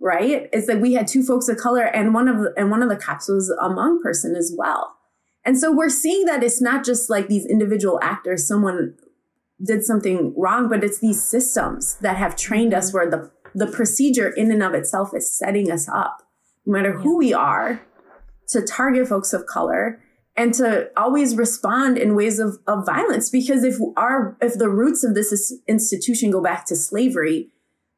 [0.00, 0.48] right?
[0.52, 2.88] It's that we had two folks of color, and one of the, and one of
[2.88, 4.96] the cops was a Hmong person as well.
[5.44, 8.94] And so we're seeing that it's not just like these individual actors, someone
[9.62, 12.96] did something wrong, but it's these systems that have trained us mm-hmm.
[12.96, 16.22] where the, the procedure in and of itself is setting us up,
[16.66, 17.80] no matter who we are,
[18.48, 20.00] to target folks of color
[20.36, 23.30] and to always respond in ways of, of violence.
[23.30, 27.50] Because if our if the roots of this institution go back to slavery,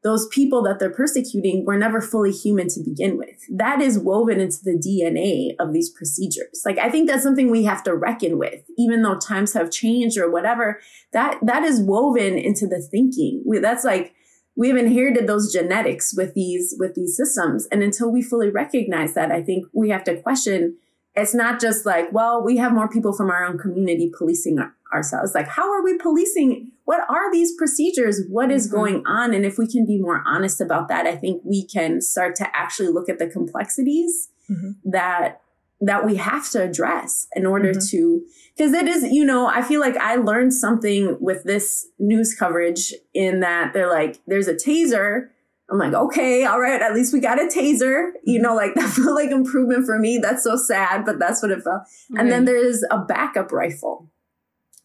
[0.03, 3.39] those people that they're persecuting were never fully human to begin with.
[3.49, 6.61] That is woven into the DNA of these procedures.
[6.65, 10.17] Like I think that's something we have to reckon with, even though times have changed
[10.17, 10.81] or whatever.
[11.13, 13.43] That that is woven into the thinking.
[13.45, 14.13] We, that's like
[14.55, 19.31] we've inherited those genetics with these with these systems, and until we fully recognize that,
[19.31, 20.77] I think we have to question.
[21.15, 24.57] It's not just like, well, we have more people from our own community policing
[24.91, 25.35] ourselves.
[25.35, 26.71] Like, how are we policing?
[26.85, 28.21] What are these procedures?
[28.29, 28.75] What is mm-hmm.
[28.75, 29.33] going on?
[29.33, 32.47] And if we can be more honest about that, I think we can start to
[32.55, 34.71] actually look at the complexities mm-hmm.
[34.89, 35.41] that
[35.85, 37.87] that we have to address in order mm-hmm.
[37.89, 38.21] to
[38.55, 42.93] because it is you know i feel like i learned something with this news coverage
[43.13, 45.27] in that they're like there's a taser
[45.71, 48.43] i'm like okay all right at least we got a taser you mm-hmm.
[48.43, 51.63] know like that felt like improvement for me that's so sad but that's what it
[51.63, 52.21] felt right.
[52.21, 54.09] and then there's a backup rifle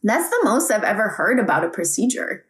[0.03, 2.45] that's the most I've ever heard about a procedure,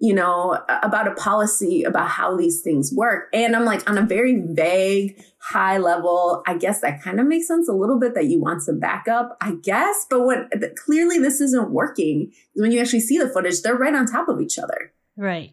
[0.00, 3.28] you know, about a policy about how these things work.
[3.34, 7.46] And I'm like, on a very vague, high level, I guess that kind of makes
[7.46, 10.06] sense a little bit that you want some backup, I guess.
[10.08, 10.50] But what
[10.84, 14.40] clearly this isn't working when you actually see the footage, they're right on top of
[14.40, 14.94] each other.
[15.18, 15.52] Right.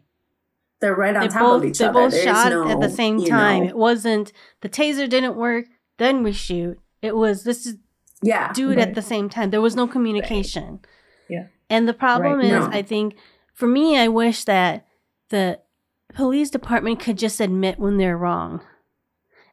[0.80, 1.94] They're right on they top both, of each they other.
[1.94, 3.64] They both There's shot no, at the same time.
[3.64, 4.32] Know, it wasn't
[4.62, 5.66] the taser didn't work,
[5.98, 6.80] then we shoot.
[7.02, 7.76] It was this is
[8.22, 8.88] yeah, do it right.
[8.88, 9.50] at the same time.
[9.50, 10.72] There was no communication.
[10.72, 10.88] Right.
[11.30, 11.48] Yeah.
[11.70, 12.46] And the problem right.
[12.46, 12.70] is, no.
[12.72, 13.18] I think
[13.58, 14.86] for me, I wish that
[15.30, 15.60] the
[16.14, 18.62] police department could just admit when they're wrong.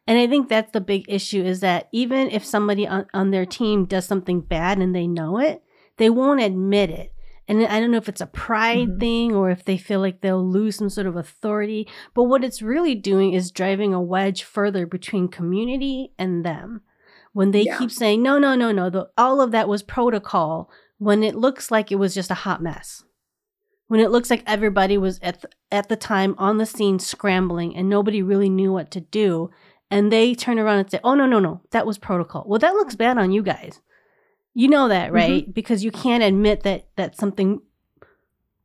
[0.06, 3.46] And I think that's the big issue is that even if somebody on, on their
[3.46, 5.62] team does something bad and they know it,
[5.96, 7.14] they won't admit it.
[7.48, 8.98] And I don't know if it's a pride mm-hmm.
[8.98, 11.88] thing or if they feel like they'll lose some sort of authority.
[12.12, 16.82] But what it's really doing is driving a wedge further between community and them.
[17.32, 17.78] When they yeah.
[17.78, 21.70] keep saying, no, no, no, no, the, all of that was protocol when it looks
[21.70, 23.02] like it was just a hot mess.
[23.86, 27.76] When it looks like everybody was at the, at the time on the scene scrambling
[27.76, 29.50] and nobody really knew what to do
[29.90, 32.74] and they turn around and say, "Oh no, no, no, that was protocol." Well, that
[32.74, 33.80] looks bad on you guys.
[34.54, 35.14] You know that, mm-hmm.
[35.14, 35.42] right?
[35.44, 35.52] Mm-hmm.
[35.52, 37.60] Because you can't admit that that something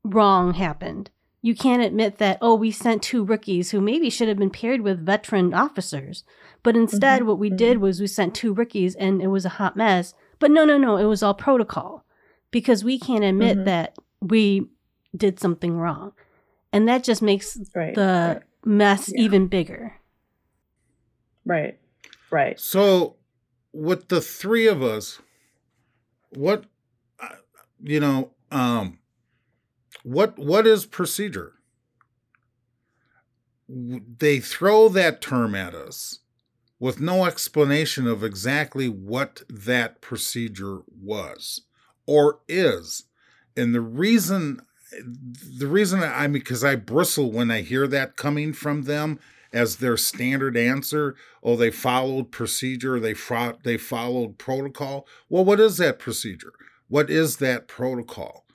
[0.03, 1.12] wrong happened.
[1.41, 4.82] You can't admit that, oh, we sent two rookies who maybe should have been paired
[4.82, 6.25] with veteran officers.
[6.63, 7.27] But instead, mm-hmm.
[7.27, 7.58] what we mm-hmm.
[7.58, 10.13] did was we sent two rookies and it was a hot mess.
[10.39, 12.03] But no, no, no, it was all protocol
[12.51, 13.65] because we can't admit mm-hmm.
[13.65, 14.67] that we
[15.15, 16.13] did something wrong.
[16.71, 18.43] And that just makes right, the right.
[18.65, 19.21] mess yeah.
[19.21, 19.95] even bigger.
[21.45, 21.79] Right.
[22.31, 22.59] Right.
[22.59, 23.15] So,
[23.73, 25.19] with the three of us,
[26.29, 26.65] what,
[27.19, 27.27] uh,
[27.81, 28.99] you know, um,
[30.03, 31.53] what what is procedure?
[33.67, 36.19] They throw that term at us
[36.79, 41.61] with no explanation of exactly what that procedure was
[42.07, 43.03] or is.
[43.55, 44.61] And the reason
[44.91, 49.19] the reason I mean because I bristle when I hear that coming from them
[49.52, 55.08] as their standard answer, oh they followed procedure, they fought, they followed protocol.
[55.28, 56.54] Well, what is that procedure?
[56.88, 58.45] What is that protocol?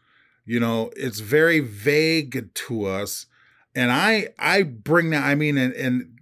[0.44, 3.26] You know, it's very vague to us.
[3.74, 6.18] And I I bring that I mean and, and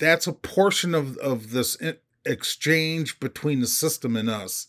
[0.00, 1.76] that's a portion of of this
[2.24, 4.68] exchange between the system and us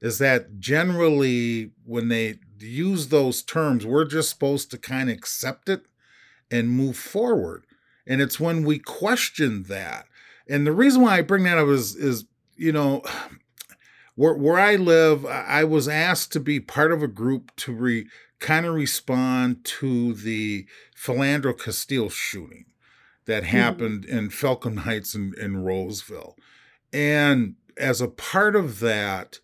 [0.00, 5.68] is that generally when they use those terms, we're just supposed to kind of accept
[5.68, 5.86] it
[6.50, 7.64] and move forward.
[8.06, 10.06] And it's when we question that.
[10.48, 12.24] And the reason why I bring that up is, is
[12.56, 13.02] you know,
[14.14, 18.06] where, where I live, I was asked to be part of a group to re,
[18.40, 22.66] kind of respond to the Philando Castile shooting
[23.26, 23.50] that hmm.
[23.50, 24.18] happened mm-hmm.
[24.18, 26.36] in Falcon Heights and in, in Roseville.
[26.92, 29.38] And as a part of that,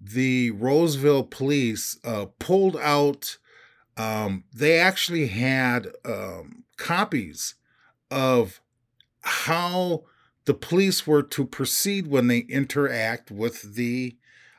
[0.00, 3.36] the Roseville police uh, pulled out,
[3.96, 7.54] um, they actually had um, copies
[8.10, 8.60] of
[9.20, 10.04] how
[10.46, 14.16] the police were to proceed when they interact with the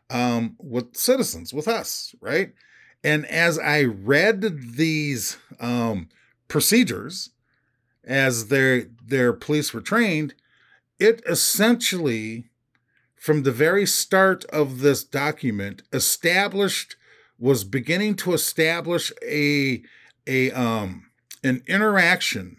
[0.09, 2.53] um, with citizens, with us, right?
[3.03, 6.09] And as I read these um,
[6.47, 7.31] procedures,
[8.03, 10.35] as their their police were trained,
[10.99, 12.50] it essentially,
[13.21, 16.95] from the very start of this document, established
[17.37, 19.83] was beginning to establish a
[20.25, 21.05] a um
[21.43, 22.57] an interaction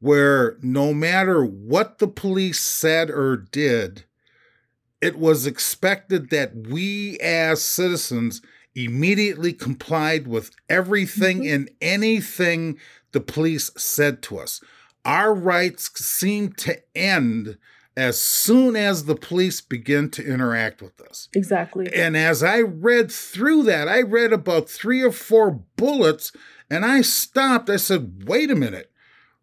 [0.00, 4.02] where no matter what the police said or did,
[5.00, 8.42] it was expected that we as citizens
[8.74, 11.54] immediately complied with everything mm-hmm.
[11.54, 12.76] and anything
[13.12, 14.60] the police said to us.
[15.04, 17.58] Our rights seemed to end
[17.96, 21.28] as soon as the police begin to interact with us.
[21.32, 21.92] Exactly.
[21.94, 26.32] And as I read through that, I read about three or four bullets
[26.70, 27.70] and I stopped.
[27.70, 28.90] I said, wait a minute.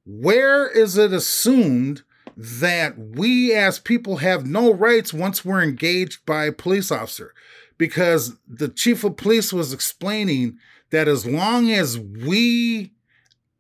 [0.06, 2.04] Where is it assumed
[2.36, 7.34] that we as people have no rights once we're engaged by a police officer?
[7.78, 10.58] Because the chief of police was explaining
[10.90, 12.92] that as long as we,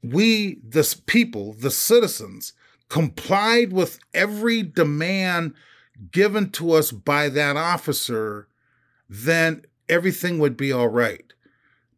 [0.03, 2.53] we, the people, the citizens,
[2.91, 5.53] complied with every demand
[6.11, 8.49] given to us by that officer,
[9.09, 11.31] then everything would be all right.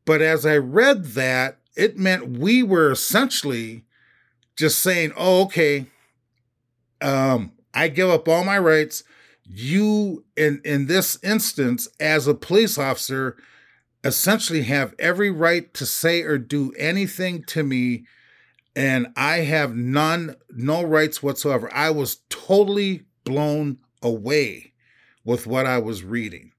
[0.05, 3.85] But as I read that, it meant we were essentially
[4.55, 5.87] just saying, oh, okay,
[7.01, 9.03] um, I give up all my rights.
[9.43, 13.35] You, in, in this instance, as a police officer,
[14.03, 18.05] essentially have every right to say or do anything to me
[18.75, 21.69] and I have none, no rights whatsoever.
[21.73, 24.73] I was totally blown away
[25.23, 26.51] with what I was reading.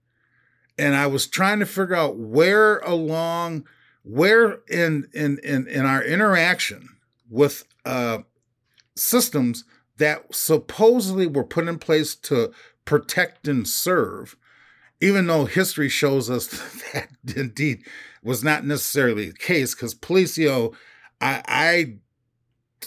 [0.78, 3.66] And I was trying to figure out where along,
[4.02, 6.88] where in in in, in our interaction
[7.30, 8.18] with uh,
[8.96, 9.64] systems
[9.98, 12.52] that supposedly were put in place to
[12.84, 14.36] protect and serve,
[15.00, 16.48] even though history shows us
[16.92, 17.84] that indeed
[18.22, 20.74] was not necessarily the case, because Policio,
[21.20, 21.94] I, I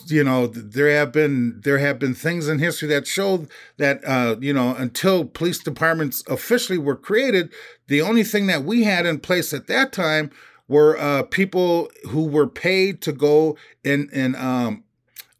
[0.07, 3.45] you know there have been there have been things in history that show
[3.77, 7.51] that uh, you know until police departments officially were created
[7.87, 10.31] the only thing that we had in place at that time
[10.67, 14.83] were uh, people who were paid to go and and um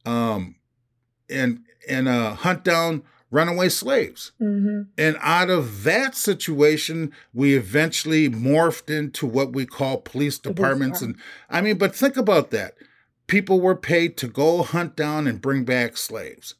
[0.06, 0.56] um
[1.30, 4.32] and and uh, hunt down runaway slaves.
[4.42, 4.84] Mm-hmm.
[4.98, 11.18] and out of that situation we eventually morphed into what we call police departments and
[11.50, 12.76] i mean but think about that
[13.28, 16.56] people were paid to go hunt down and bring back slaves,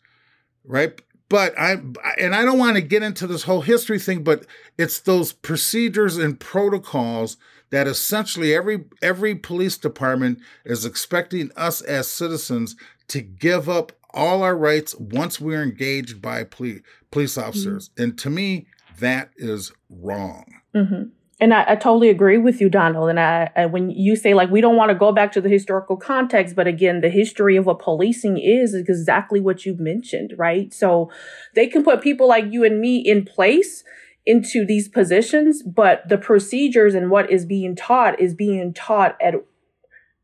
[0.64, 1.02] right?
[1.30, 1.74] But I
[2.20, 4.46] and I don't want to get into this whole history thing, but
[4.78, 7.38] it's those procedures and protocols
[7.70, 12.76] that essentially every every police department is expecting us as citizens
[13.10, 17.90] to give up all our rights once we're engaged by police police officers.
[17.90, 18.04] Mm-hmm.
[18.04, 18.68] And to me,
[19.00, 20.46] that is wrong.
[20.74, 21.10] Mm-hmm
[21.40, 23.10] and I, I, totally agree with you, Donald.
[23.10, 25.50] And I, I, when you say like we don't want to go back to the
[25.50, 30.34] historical context, but again, the history of what policing is is exactly what you mentioned,
[30.38, 30.74] right?
[30.74, 31.12] So
[31.54, 33.84] they can put people like you and me in place
[34.26, 39.36] into these positions, but the procedures and what is being taught is being taught at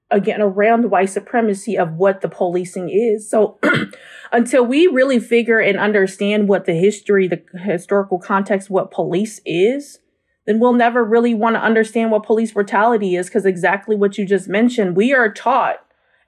[0.09, 3.29] again around white supremacy of what the policing is.
[3.29, 3.59] So
[4.31, 9.99] until we really figure and understand what the history, the historical context, what police is
[10.45, 14.25] then we'll never really want to understand what police brutality is because exactly what you
[14.25, 15.77] just mentioned, we are taught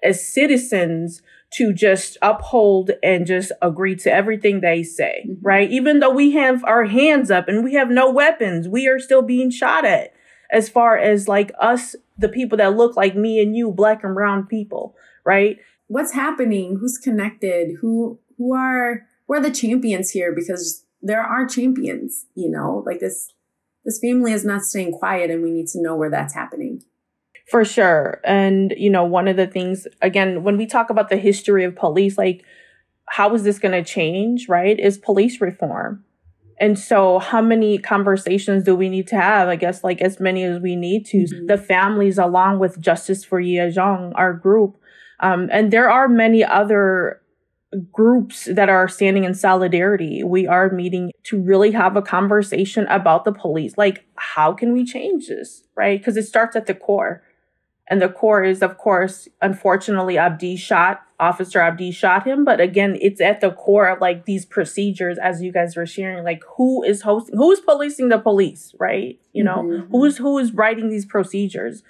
[0.04, 1.22] as citizens
[1.54, 5.46] to just uphold and just agree to everything they say, mm-hmm.
[5.46, 5.70] right?
[5.70, 9.22] Even though we have our hands up and we have no weapons, we are still
[9.22, 10.14] being shot at
[10.52, 14.16] as far as like us, the people that look like me and you, black and
[14.16, 14.96] brown people,
[15.26, 15.58] right?
[15.88, 16.78] What's happening?
[16.80, 17.78] Who's connected?
[17.82, 20.34] Who who are who are the champions here?
[20.34, 23.34] Because there are champions, you know, like this
[23.86, 26.82] this family is not staying quiet and we need to know where that's happening.
[27.50, 28.20] For sure.
[28.24, 31.76] And, you know, one of the things, again, when we talk about the history of
[31.76, 32.44] police, like,
[33.08, 34.80] how is this going to change, right?
[34.80, 36.04] Is police reform.
[36.60, 39.48] And so, how many conversations do we need to have?
[39.48, 41.18] I guess, like, as many as we need to.
[41.18, 41.46] Mm-hmm.
[41.48, 44.78] The families, along with Justice for Yia Xiong, our group.
[45.20, 47.22] Um, and there are many other
[47.92, 50.24] groups that are standing in solidarity.
[50.24, 53.78] We are meeting to really have a conversation about the police.
[53.78, 55.64] Like, how can we change this?
[55.76, 56.00] Right?
[56.00, 57.24] Because it starts at the core.
[57.88, 62.44] And the core is, of course, unfortunately, Abdi shot, Officer Abdi shot him.
[62.44, 66.24] But again, it's at the core of like these procedures, as you guys were sharing,
[66.24, 69.20] like who is hosting, who's policing the police, right?
[69.34, 69.92] You know, mm-hmm.
[69.92, 71.84] who's, who is writing these procedures.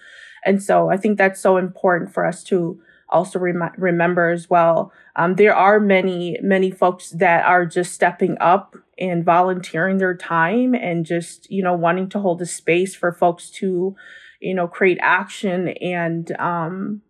[0.43, 2.79] And so I think that's so important for us to
[3.16, 4.91] also rem- remember as well.
[5.16, 10.76] Um, there are many, many folks that are just stepping up and volunteering their time
[10.76, 13.95] and just, you know, wanting to hold a space for folks to,
[14.39, 17.01] you know, create action and, um,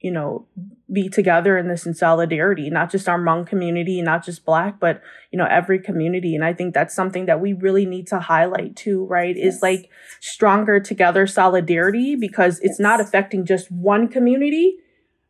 [0.00, 0.46] you know,
[0.92, 5.00] be together in this in solidarity, not just our Hmong community, not just Black, but,
[5.30, 6.34] you know, every community.
[6.34, 9.34] And I think that's something that we really need to highlight too, right?
[9.34, 9.54] Yes.
[9.54, 9.88] Is like
[10.20, 12.80] stronger together solidarity because it's yes.
[12.80, 14.76] not affecting just one community.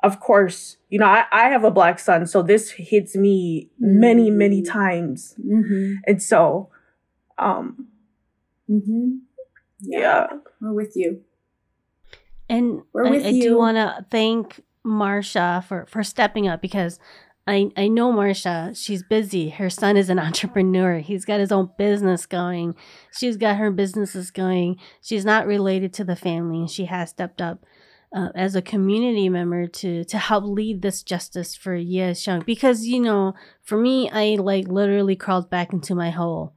[0.04, 4.00] Of course, you know, I, I have a Black son, so this hits me mm-hmm.
[4.00, 5.34] many, many times.
[5.40, 5.94] Mm-hmm.
[6.06, 6.68] And so,
[7.38, 7.88] um,
[8.70, 9.16] mm-hmm.
[9.80, 9.98] yeah.
[9.98, 10.26] yeah,
[10.60, 11.22] we're with you.
[12.50, 16.98] And We're with I, I do want to thank Marcia for for stepping up because
[17.46, 18.72] I I know Marcia.
[18.74, 19.48] She's busy.
[19.48, 20.98] Her son is an entrepreneur.
[20.98, 22.74] He's got his own business going.
[23.18, 24.76] She's got her businesses going.
[25.00, 27.64] She's not related to the family, and she has stepped up.
[28.14, 32.86] Uh, as a community member to to help lead this justice for Yia Xiong because
[32.86, 36.54] you know for me I like literally crawled back into my hole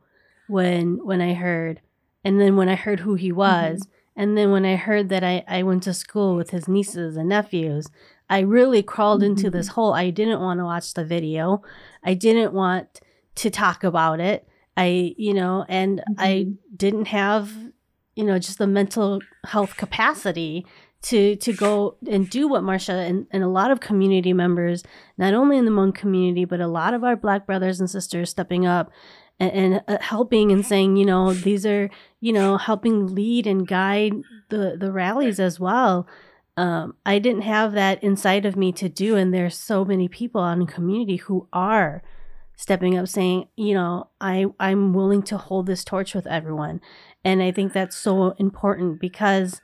[0.47, 1.81] when when I heard
[2.23, 3.97] and then when I heard who he was mm-hmm.
[4.17, 7.29] And then when I heard that I, I went to school with his nieces and
[7.29, 7.87] nephews,
[8.29, 9.37] I really crawled mm-hmm.
[9.37, 9.93] into this hole.
[9.93, 11.61] I didn't want to watch the video.
[12.03, 12.99] I didn't want
[13.35, 14.47] to talk about it.
[14.75, 16.13] I, you know, and mm-hmm.
[16.17, 17.53] I didn't have,
[18.15, 20.65] you know, just the mental health capacity
[21.07, 24.83] to to go and do what Marcia and, and a lot of community members,
[25.17, 28.29] not only in the Hmong community, but a lot of our black brothers and sisters
[28.29, 28.91] stepping up
[29.39, 31.89] and, and uh, helping and saying, you know, these are,
[32.19, 34.13] you know, helping lead and guide
[34.49, 36.07] the the rallies as well.
[36.57, 40.41] Um, I didn't have that inside of me to do, and there's so many people
[40.41, 42.03] on the community who are
[42.57, 46.81] stepping up, saying, you know, I I'm willing to hold this torch with everyone,
[47.23, 49.61] and I think that's so important because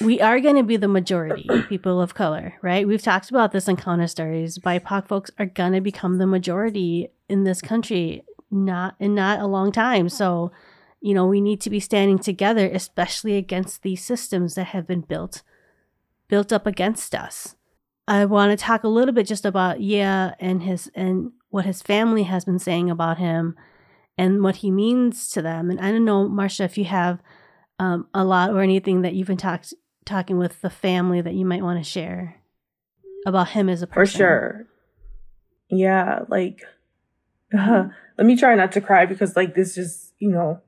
[0.00, 2.86] we are going to be the majority people of color, right?
[2.86, 4.58] We've talked about this in Counter Stories.
[4.58, 9.46] BIPOC folks are going to become the majority in this country, not in not a
[9.46, 10.08] long time.
[10.08, 10.50] So,
[11.00, 15.02] you know, we need to be standing together, especially against these systems that have been
[15.02, 15.42] built,
[16.28, 17.56] built up against us.
[18.08, 21.82] I want to talk a little bit just about Yia and his and what his
[21.82, 23.56] family has been saying about him
[24.18, 25.70] and what he means to them.
[25.70, 27.22] And I don't know, Marcia, if you have
[27.78, 29.74] um, a lot or anything that you've been talked
[30.04, 32.40] talking with the family that you might want to share
[33.26, 34.12] about him as a person.
[34.12, 34.66] For sure.
[35.70, 36.62] Yeah, like
[37.56, 37.84] uh,
[38.18, 40.60] let me try not to cry because like this just, you know,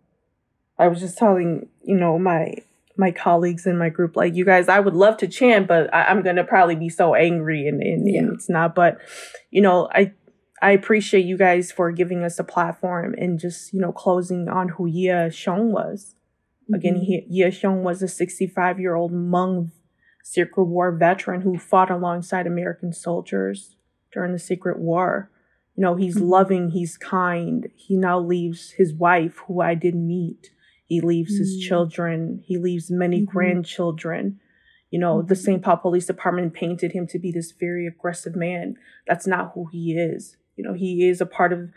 [0.78, 2.54] I was just telling, you know, my
[2.96, 6.10] my colleagues in my group, like you guys, I would love to chant, but I,
[6.10, 8.20] am gonna probably be so angry and, and, yeah.
[8.20, 8.74] and it's not.
[8.74, 8.98] But
[9.50, 10.12] you know, I
[10.62, 14.70] I appreciate you guys for giving us a platform and just, you know, closing on
[14.70, 16.14] who Yia Xiong was.
[16.72, 17.32] Again, mm-hmm.
[17.32, 19.70] Yia Xiong was a 65 year old Hmong
[20.22, 23.76] Secret War veteran who fought alongside American soldiers
[24.12, 25.30] during the Secret War.
[25.76, 26.28] You know, he's mm-hmm.
[26.28, 27.68] loving, he's kind.
[27.74, 30.50] He now leaves his wife, who I didn't meet.
[30.86, 31.40] He leaves mm-hmm.
[31.40, 32.42] his children.
[32.46, 33.30] He leaves many mm-hmm.
[33.30, 34.40] grandchildren.
[34.90, 35.58] You know, the St.
[35.58, 35.64] Mm-hmm.
[35.64, 38.76] Paul Police Department painted him to be this very aggressive man.
[39.06, 40.36] That's not who he is.
[40.56, 41.70] You know, he is a part of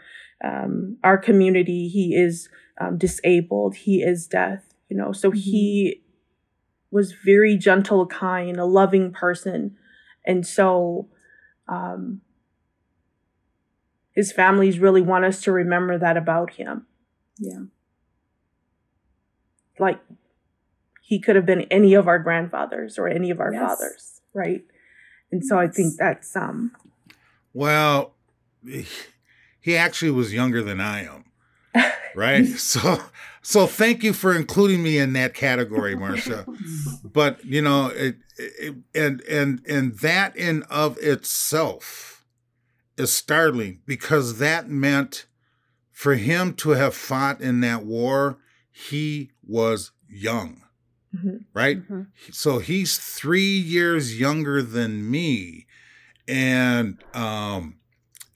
[0.43, 1.89] um, our community.
[1.89, 2.47] He is
[2.79, 3.75] um, disabled.
[3.75, 5.39] He is deaf you know so mm-hmm.
[5.39, 6.01] he
[6.91, 9.75] was very gentle kind a loving person
[10.25, 11.07] and so
[11.67, 12.21] um
[14.13, 16.85] his families really want us to remember that about him
[17.39, 17.63] yeah
[19.79, 19.99] like
[21.01, 23.61] he could have been any of our grandfathers or any of our yes.
[23.61, 24.63] fathers right
[25.31, 25.69] and so yes.
[25.69, 26.71] i think that's um
[27.53, 28.13] well
[29.59, 31.25] he actually was younger than i am
[32.15, 33.01] right so
[33.47, 36.45] so thank you for including me in that category, Marcia.
[37.05, 42.25] but you know, it, it, and and and that in of itself
[42.97, 45.27] is startling because that meant
[45.93, 48.37] for him to have fought in that war,
[48.69, 50.63] he was young.
[51.15, 51.37] Mm-hmm.
[51.53, 51.77] Right?
[51.83, 52.01] Mm-hmm.
[52.33, 55.67] So he's 3 years younger than me
[56.27, 57.77] and um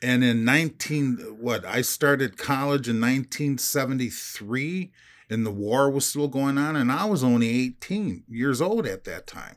[0.01, 4.91] and in 19 what i started college in 1973
[5.29, 9.03] and the war was still going on and i was only 18 years old at
[9.03, 9.55] that time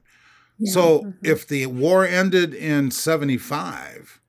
[0.58, 0.72] yeah.
[0.72, 1.10] so mm-hmm.
[1.22, 4.20] if the war ended in 75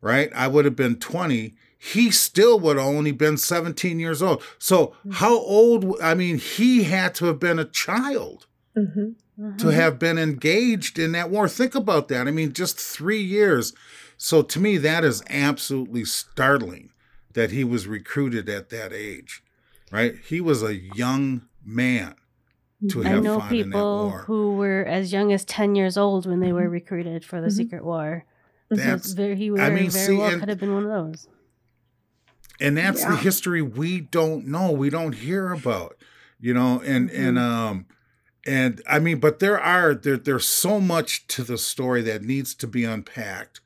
[0.00, 4.42] right i would have been 20 he still would have only been 17 years old
[4.58, 5.12] so mm-hmm.
[5.12, 8.46] how old i mean he had to have been a child
[8.76, 9.10] mm-hmm.
[9.36, 9.70] to mm-hmm.
[9.70, 13.72] have been engaged in that war think about that i mean just three years
[14.18, 16.90] so to me, that is absolutely startling
[17.32, 19.42] that he was recruited at that age,
[19.90, 20.16] right?
[20.28, 22.14] He was a young man,
[22.90, 24.18] to I have know fought in that people war.
[24.26, 27.52] who were as young as 10 years old when they were recruited for the Mhm.
[27.56, 28.24] Secret War.
[28.68, 30.84] So That's it's very, he I mean, very see, well and- could have been one
[30.84, 31.26] of those.
[32.60, 35.96] and that's the history we don't know we don't hear about
[36.40, 37.86] you know and and um
[38.44, 42.54] and i mean but there are there there's so much to the story that needs
[42.56, 43.60] to be unpacked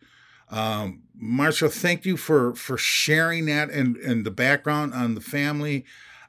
[0.52, 5.84] um marcia thank you for for sharing that and and the background on the family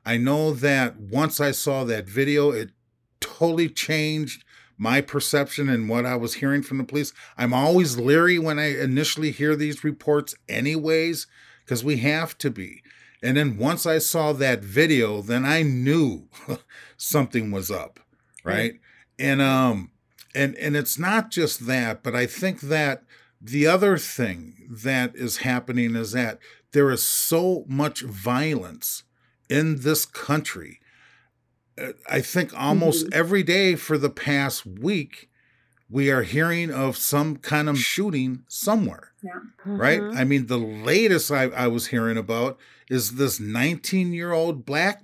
[0.05, 2.71] i know that once i saw that video it
[3.19, 4.43] totally changed
[4.78, 8.76] my perception and what i was hearing from the police i'm always leery when i
[8.80, 11.28] initially hear these reports anyways
[11.65, 12.84] because we have to be.
[13.21, 16.28] And then once I saw that video, then I knew
[16.97, 17.99] something was up,
[18.43, 18.80] right?
[19.17, 19.91] And um
[20.36, 23.03] and and it's not just that, but I think that
[23.44, 26.39] the other thing that is happening is that
[26.72, 29.04] there is so much violence
[29.50, 30.80] in this country.
[31.80, 35.30] Uh, I think almost every day for the past week
[35.89, 39.12] we are hearing of some kind of shooting somewhere
[39.66, 40.02] right?
[40.02, 40.16] Mhm.
[40.18, 42.58] I mean, the latest I, I was hearing about
[42.89, 45.04] is this 19 year old black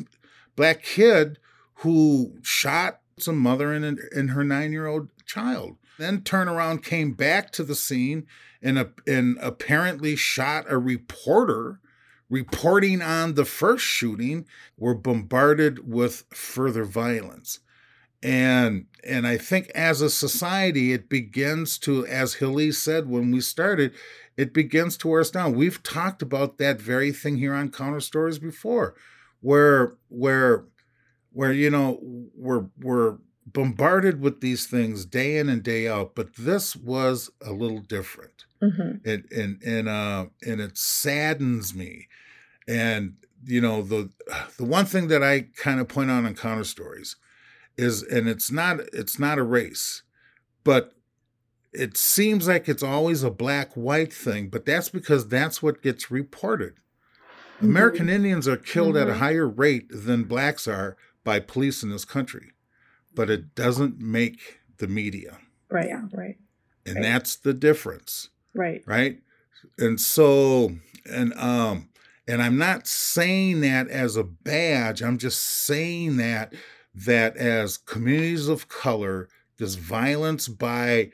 [0.55, 1.37] black kid
[1.75, 5.77] who shot some mother and, and her nine year old child.
[5.99, 8.25] Then turned around, came back to the scene,
[8.61, 11.79] and, a, and apparently shot a reporter
[12.29, 14.47] reporting on the first shooting.
[14.77, 17.59] Were bombarded with further violence
[18.21, 23.39] and and i think as a society it begins to as hilly said when we
[23.39, 23.93] started
[24.35, 28.01] it begins to wear us down we've talked about that very thing here on counter
[28.01, 28.93] stories before
[29.39, 30.65] where where
[31.31, 31.97] where you know
[32.35, 37.51] we're we're bombarded with these things day in and day out but this was a
[37.51, 38.45] little different.
[38.61, 39.05] Mhm.
[39.05, 42.07] it and and uh and it saddens me.
[42.67, 43.15] And
[43.45, 44.09] you know the
[44.57, 47.15] the one thing that i kind of point out on counter stories
[47.77, 50.03] is and it's not it's not a race
[50.65, 50.93] but
[51.71, 56.11] it seems like it's always a black white thing but that's because that's what gets
[56.11, 56.73] reported.
[57.61, 59.17] American indians are killed at a Mhm.
[59.17, 62.51] higher rate than blacks are by police in this country
[63.13, 65.37] but it doesn't make the media
[65.69, 65.87] Right.
[65.87, 66.05] Yeah.
[66.13, 66.37] Right.
[66.85, 67.03] and Right.
[67.03, 68.81] that's the difference Right.
[68.85, 69.19] right
[69.77, 70.71] and so
[71.05, 71.89] and um
[72.27, 76.53] and i'm not saying that as a badge i'm just saying that
[76.95, 81.11] that as communities of color this violence by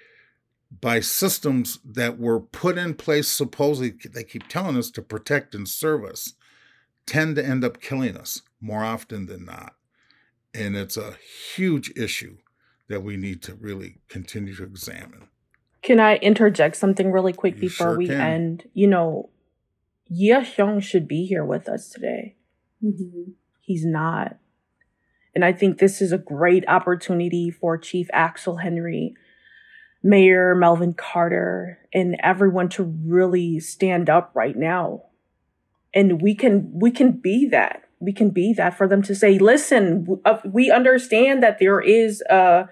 [0.82, 5.68] by systems that were put in place supposedly they keep telling us to protect and
[5.68, 6.34] serve us
[7.06, 9.75] tend to end up killing us more often than not
[10.56, 11.16] and it's a
[11.56, 12.38] huge issue
[12.88, 15.28] that we need to really continue to examine
[15.82, 18.22] Can I interject something really quick You before sure we can.
[18.22, 18.70] end?
[18.74, 19.30] You know,
[20.10, 22.36] Yia Xiong should be here with us today.
[22.84, 23.34] Mhm.
[23.62, 24.38] He's not.
[25.34, 29.16] And I think this is a great opportunity for Chief Axel Henry,
[30.04, 35.04] Mayor Melvin Carter, and everyone to really stand up right now.
[35.94, 37.85] And we can we can be that.
[38.00, 42.66] We can be that for them to say, "Listen, we understand that there is uh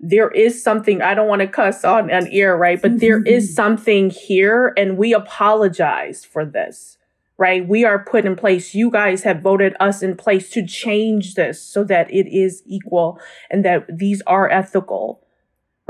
[0.00, 2.80] there is something I don't want to cuss on an ear, right?
[2.80, 6.96] But there is something here and we apologize for this
[7.40, 7.66] right?
[7.66, 8.74] We are put in place.
[8.74, 13.18] You guys have voted us in place to change this so that it is equal
[13.50, 15.22] and that these are ethical,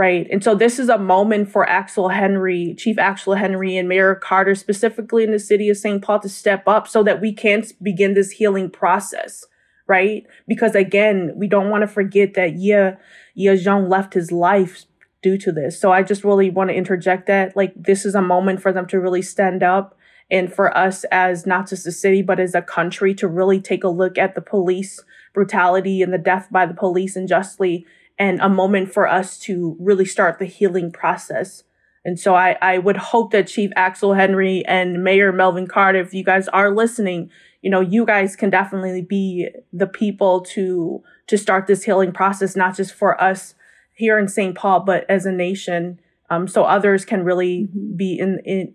[0.01, 0.27] right?
[0.31, 4.55] And so this is a moment for Axel Henry, Chief Axel Henry, and Mayor Carter,
[4.55, 6.01] specifically in the city of St.
[6.01, 9.45] Paul, to step up so that we can begin this healing process,
[9.87, 10.27] right?
[10.49, 12.93] Because again, we don't want to forget that Ye,
[13.35, 14.87] Yia Xiong left his life
[15.23, 15.79] due to this.
[15.79, 17.55] So I just really want to interject that.
[17.55, 19.99] Like, this is a moment for them to really stand up
[20.31, 23.85] and for us as not just a city but as a country to really take
[23.85, 27.85] a look at the police brutality and the death by the police unjustly
[28.21, 31.65] and a moment for us to really start the healing process
[32.05, 36.15] and so I, I would hope that chief axel henry and mayor melvin carter if
[36.15, 37.31] you guys are listening
[37.63, 42.57] you know you guys can definitely be the people to to start this healing process
[42.57, 43.55] not just for us
[43.95, 45.99] here in st paul but as a nation
[46.33, 47.97] um, so others can really Mhm.
[47.97, 48.75] be in in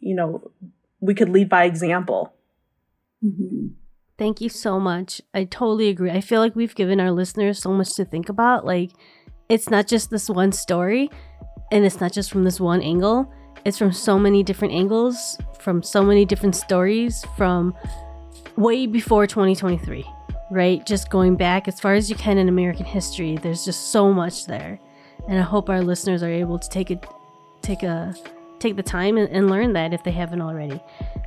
[0.00, 0.50] you know
[1.00, 2.34] we could lead by example
[3.24, 3.70] Mhm.
[4.22, 5.20] Thank you so much.
[5.34, 6.08] I totally agree.
[6.08, 8.64] I feel like we've given our listeners so much to think about.
[8.64, 8.92] Like,
[9.48, 11.10] it's not just this one story,
[11.72, 13.28] and it's not just from this one angle.
[13.64, 17.74] It's from so many different angles, from so many different stories, from
[18.56, 20.08] way before 2023,
[20.52, 20.86] right?
[20.86, 23.38] Just going back as far as you can in American history.
[23.38, 24.78] There's just so much there,
[25.28, 27.00] and I hope our listeners are able to take a
[27.60, 28.14] take a
[28.62, 30.80] take the time and, and learn that if they haven't already.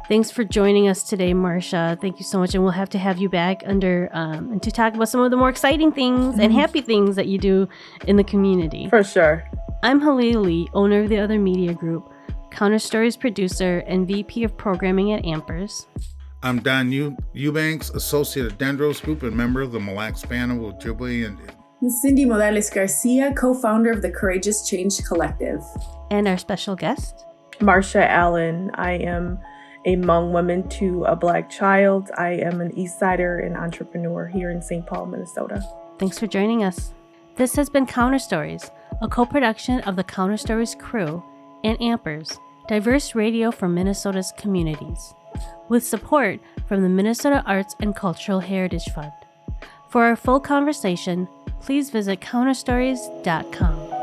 [0.07, 1.97] Thanks for joining us today, Marcia.
[1.99, 4.71] Thank you so much, and we'll have to have you back under um, and to
[4.71, 7.67] talk about some of the more exciting things and happy things that you do
[8.07, 8.87] in the community.
[8.89, 9.43] For sure.
[9.83, 12.11] I'm Hlee Lee, owner of the Other Media Group,
[12.51, 15.85] Counter Stories producer, and VP of Programming at Ampers.
[16.43, 20.51] I'm Don Ew- Eubanks, associate at Dendros Group and member of the Mille Lacs Band
[20.51, 21.64] of Ojibwe Indian.
[21.85, 25.63] And Cindy Morales Garcia, co founder of the Courageous Change Collective.
[26.09, 27.27] And our special guest,
[27.61, 28.71] Marcia Allen.
[28.73, 29.37] I am
[29.85, 32.09] a Hmong woman to a black child.
[32.17, 34.83] I am an East Sider and entrepreneur here in St.
[34.87, 35.63] Paul, Minnesota.
[35.99, 36.91] Thanks for joining us.
[37.35, 38.71] This has been Counter Stories,
[39.03, 41.23] a co production of the Counter Stories crew
[41.63, 45.13] and Ampers, diverse radio for Minnesota's communities,
[45.69, 49.11] with support from the Minnesota Arts and Cultural Heritage Fund.
[49.91, 51.27] For our full conversation,
[51.65, 53.94] please visit counterstories.com.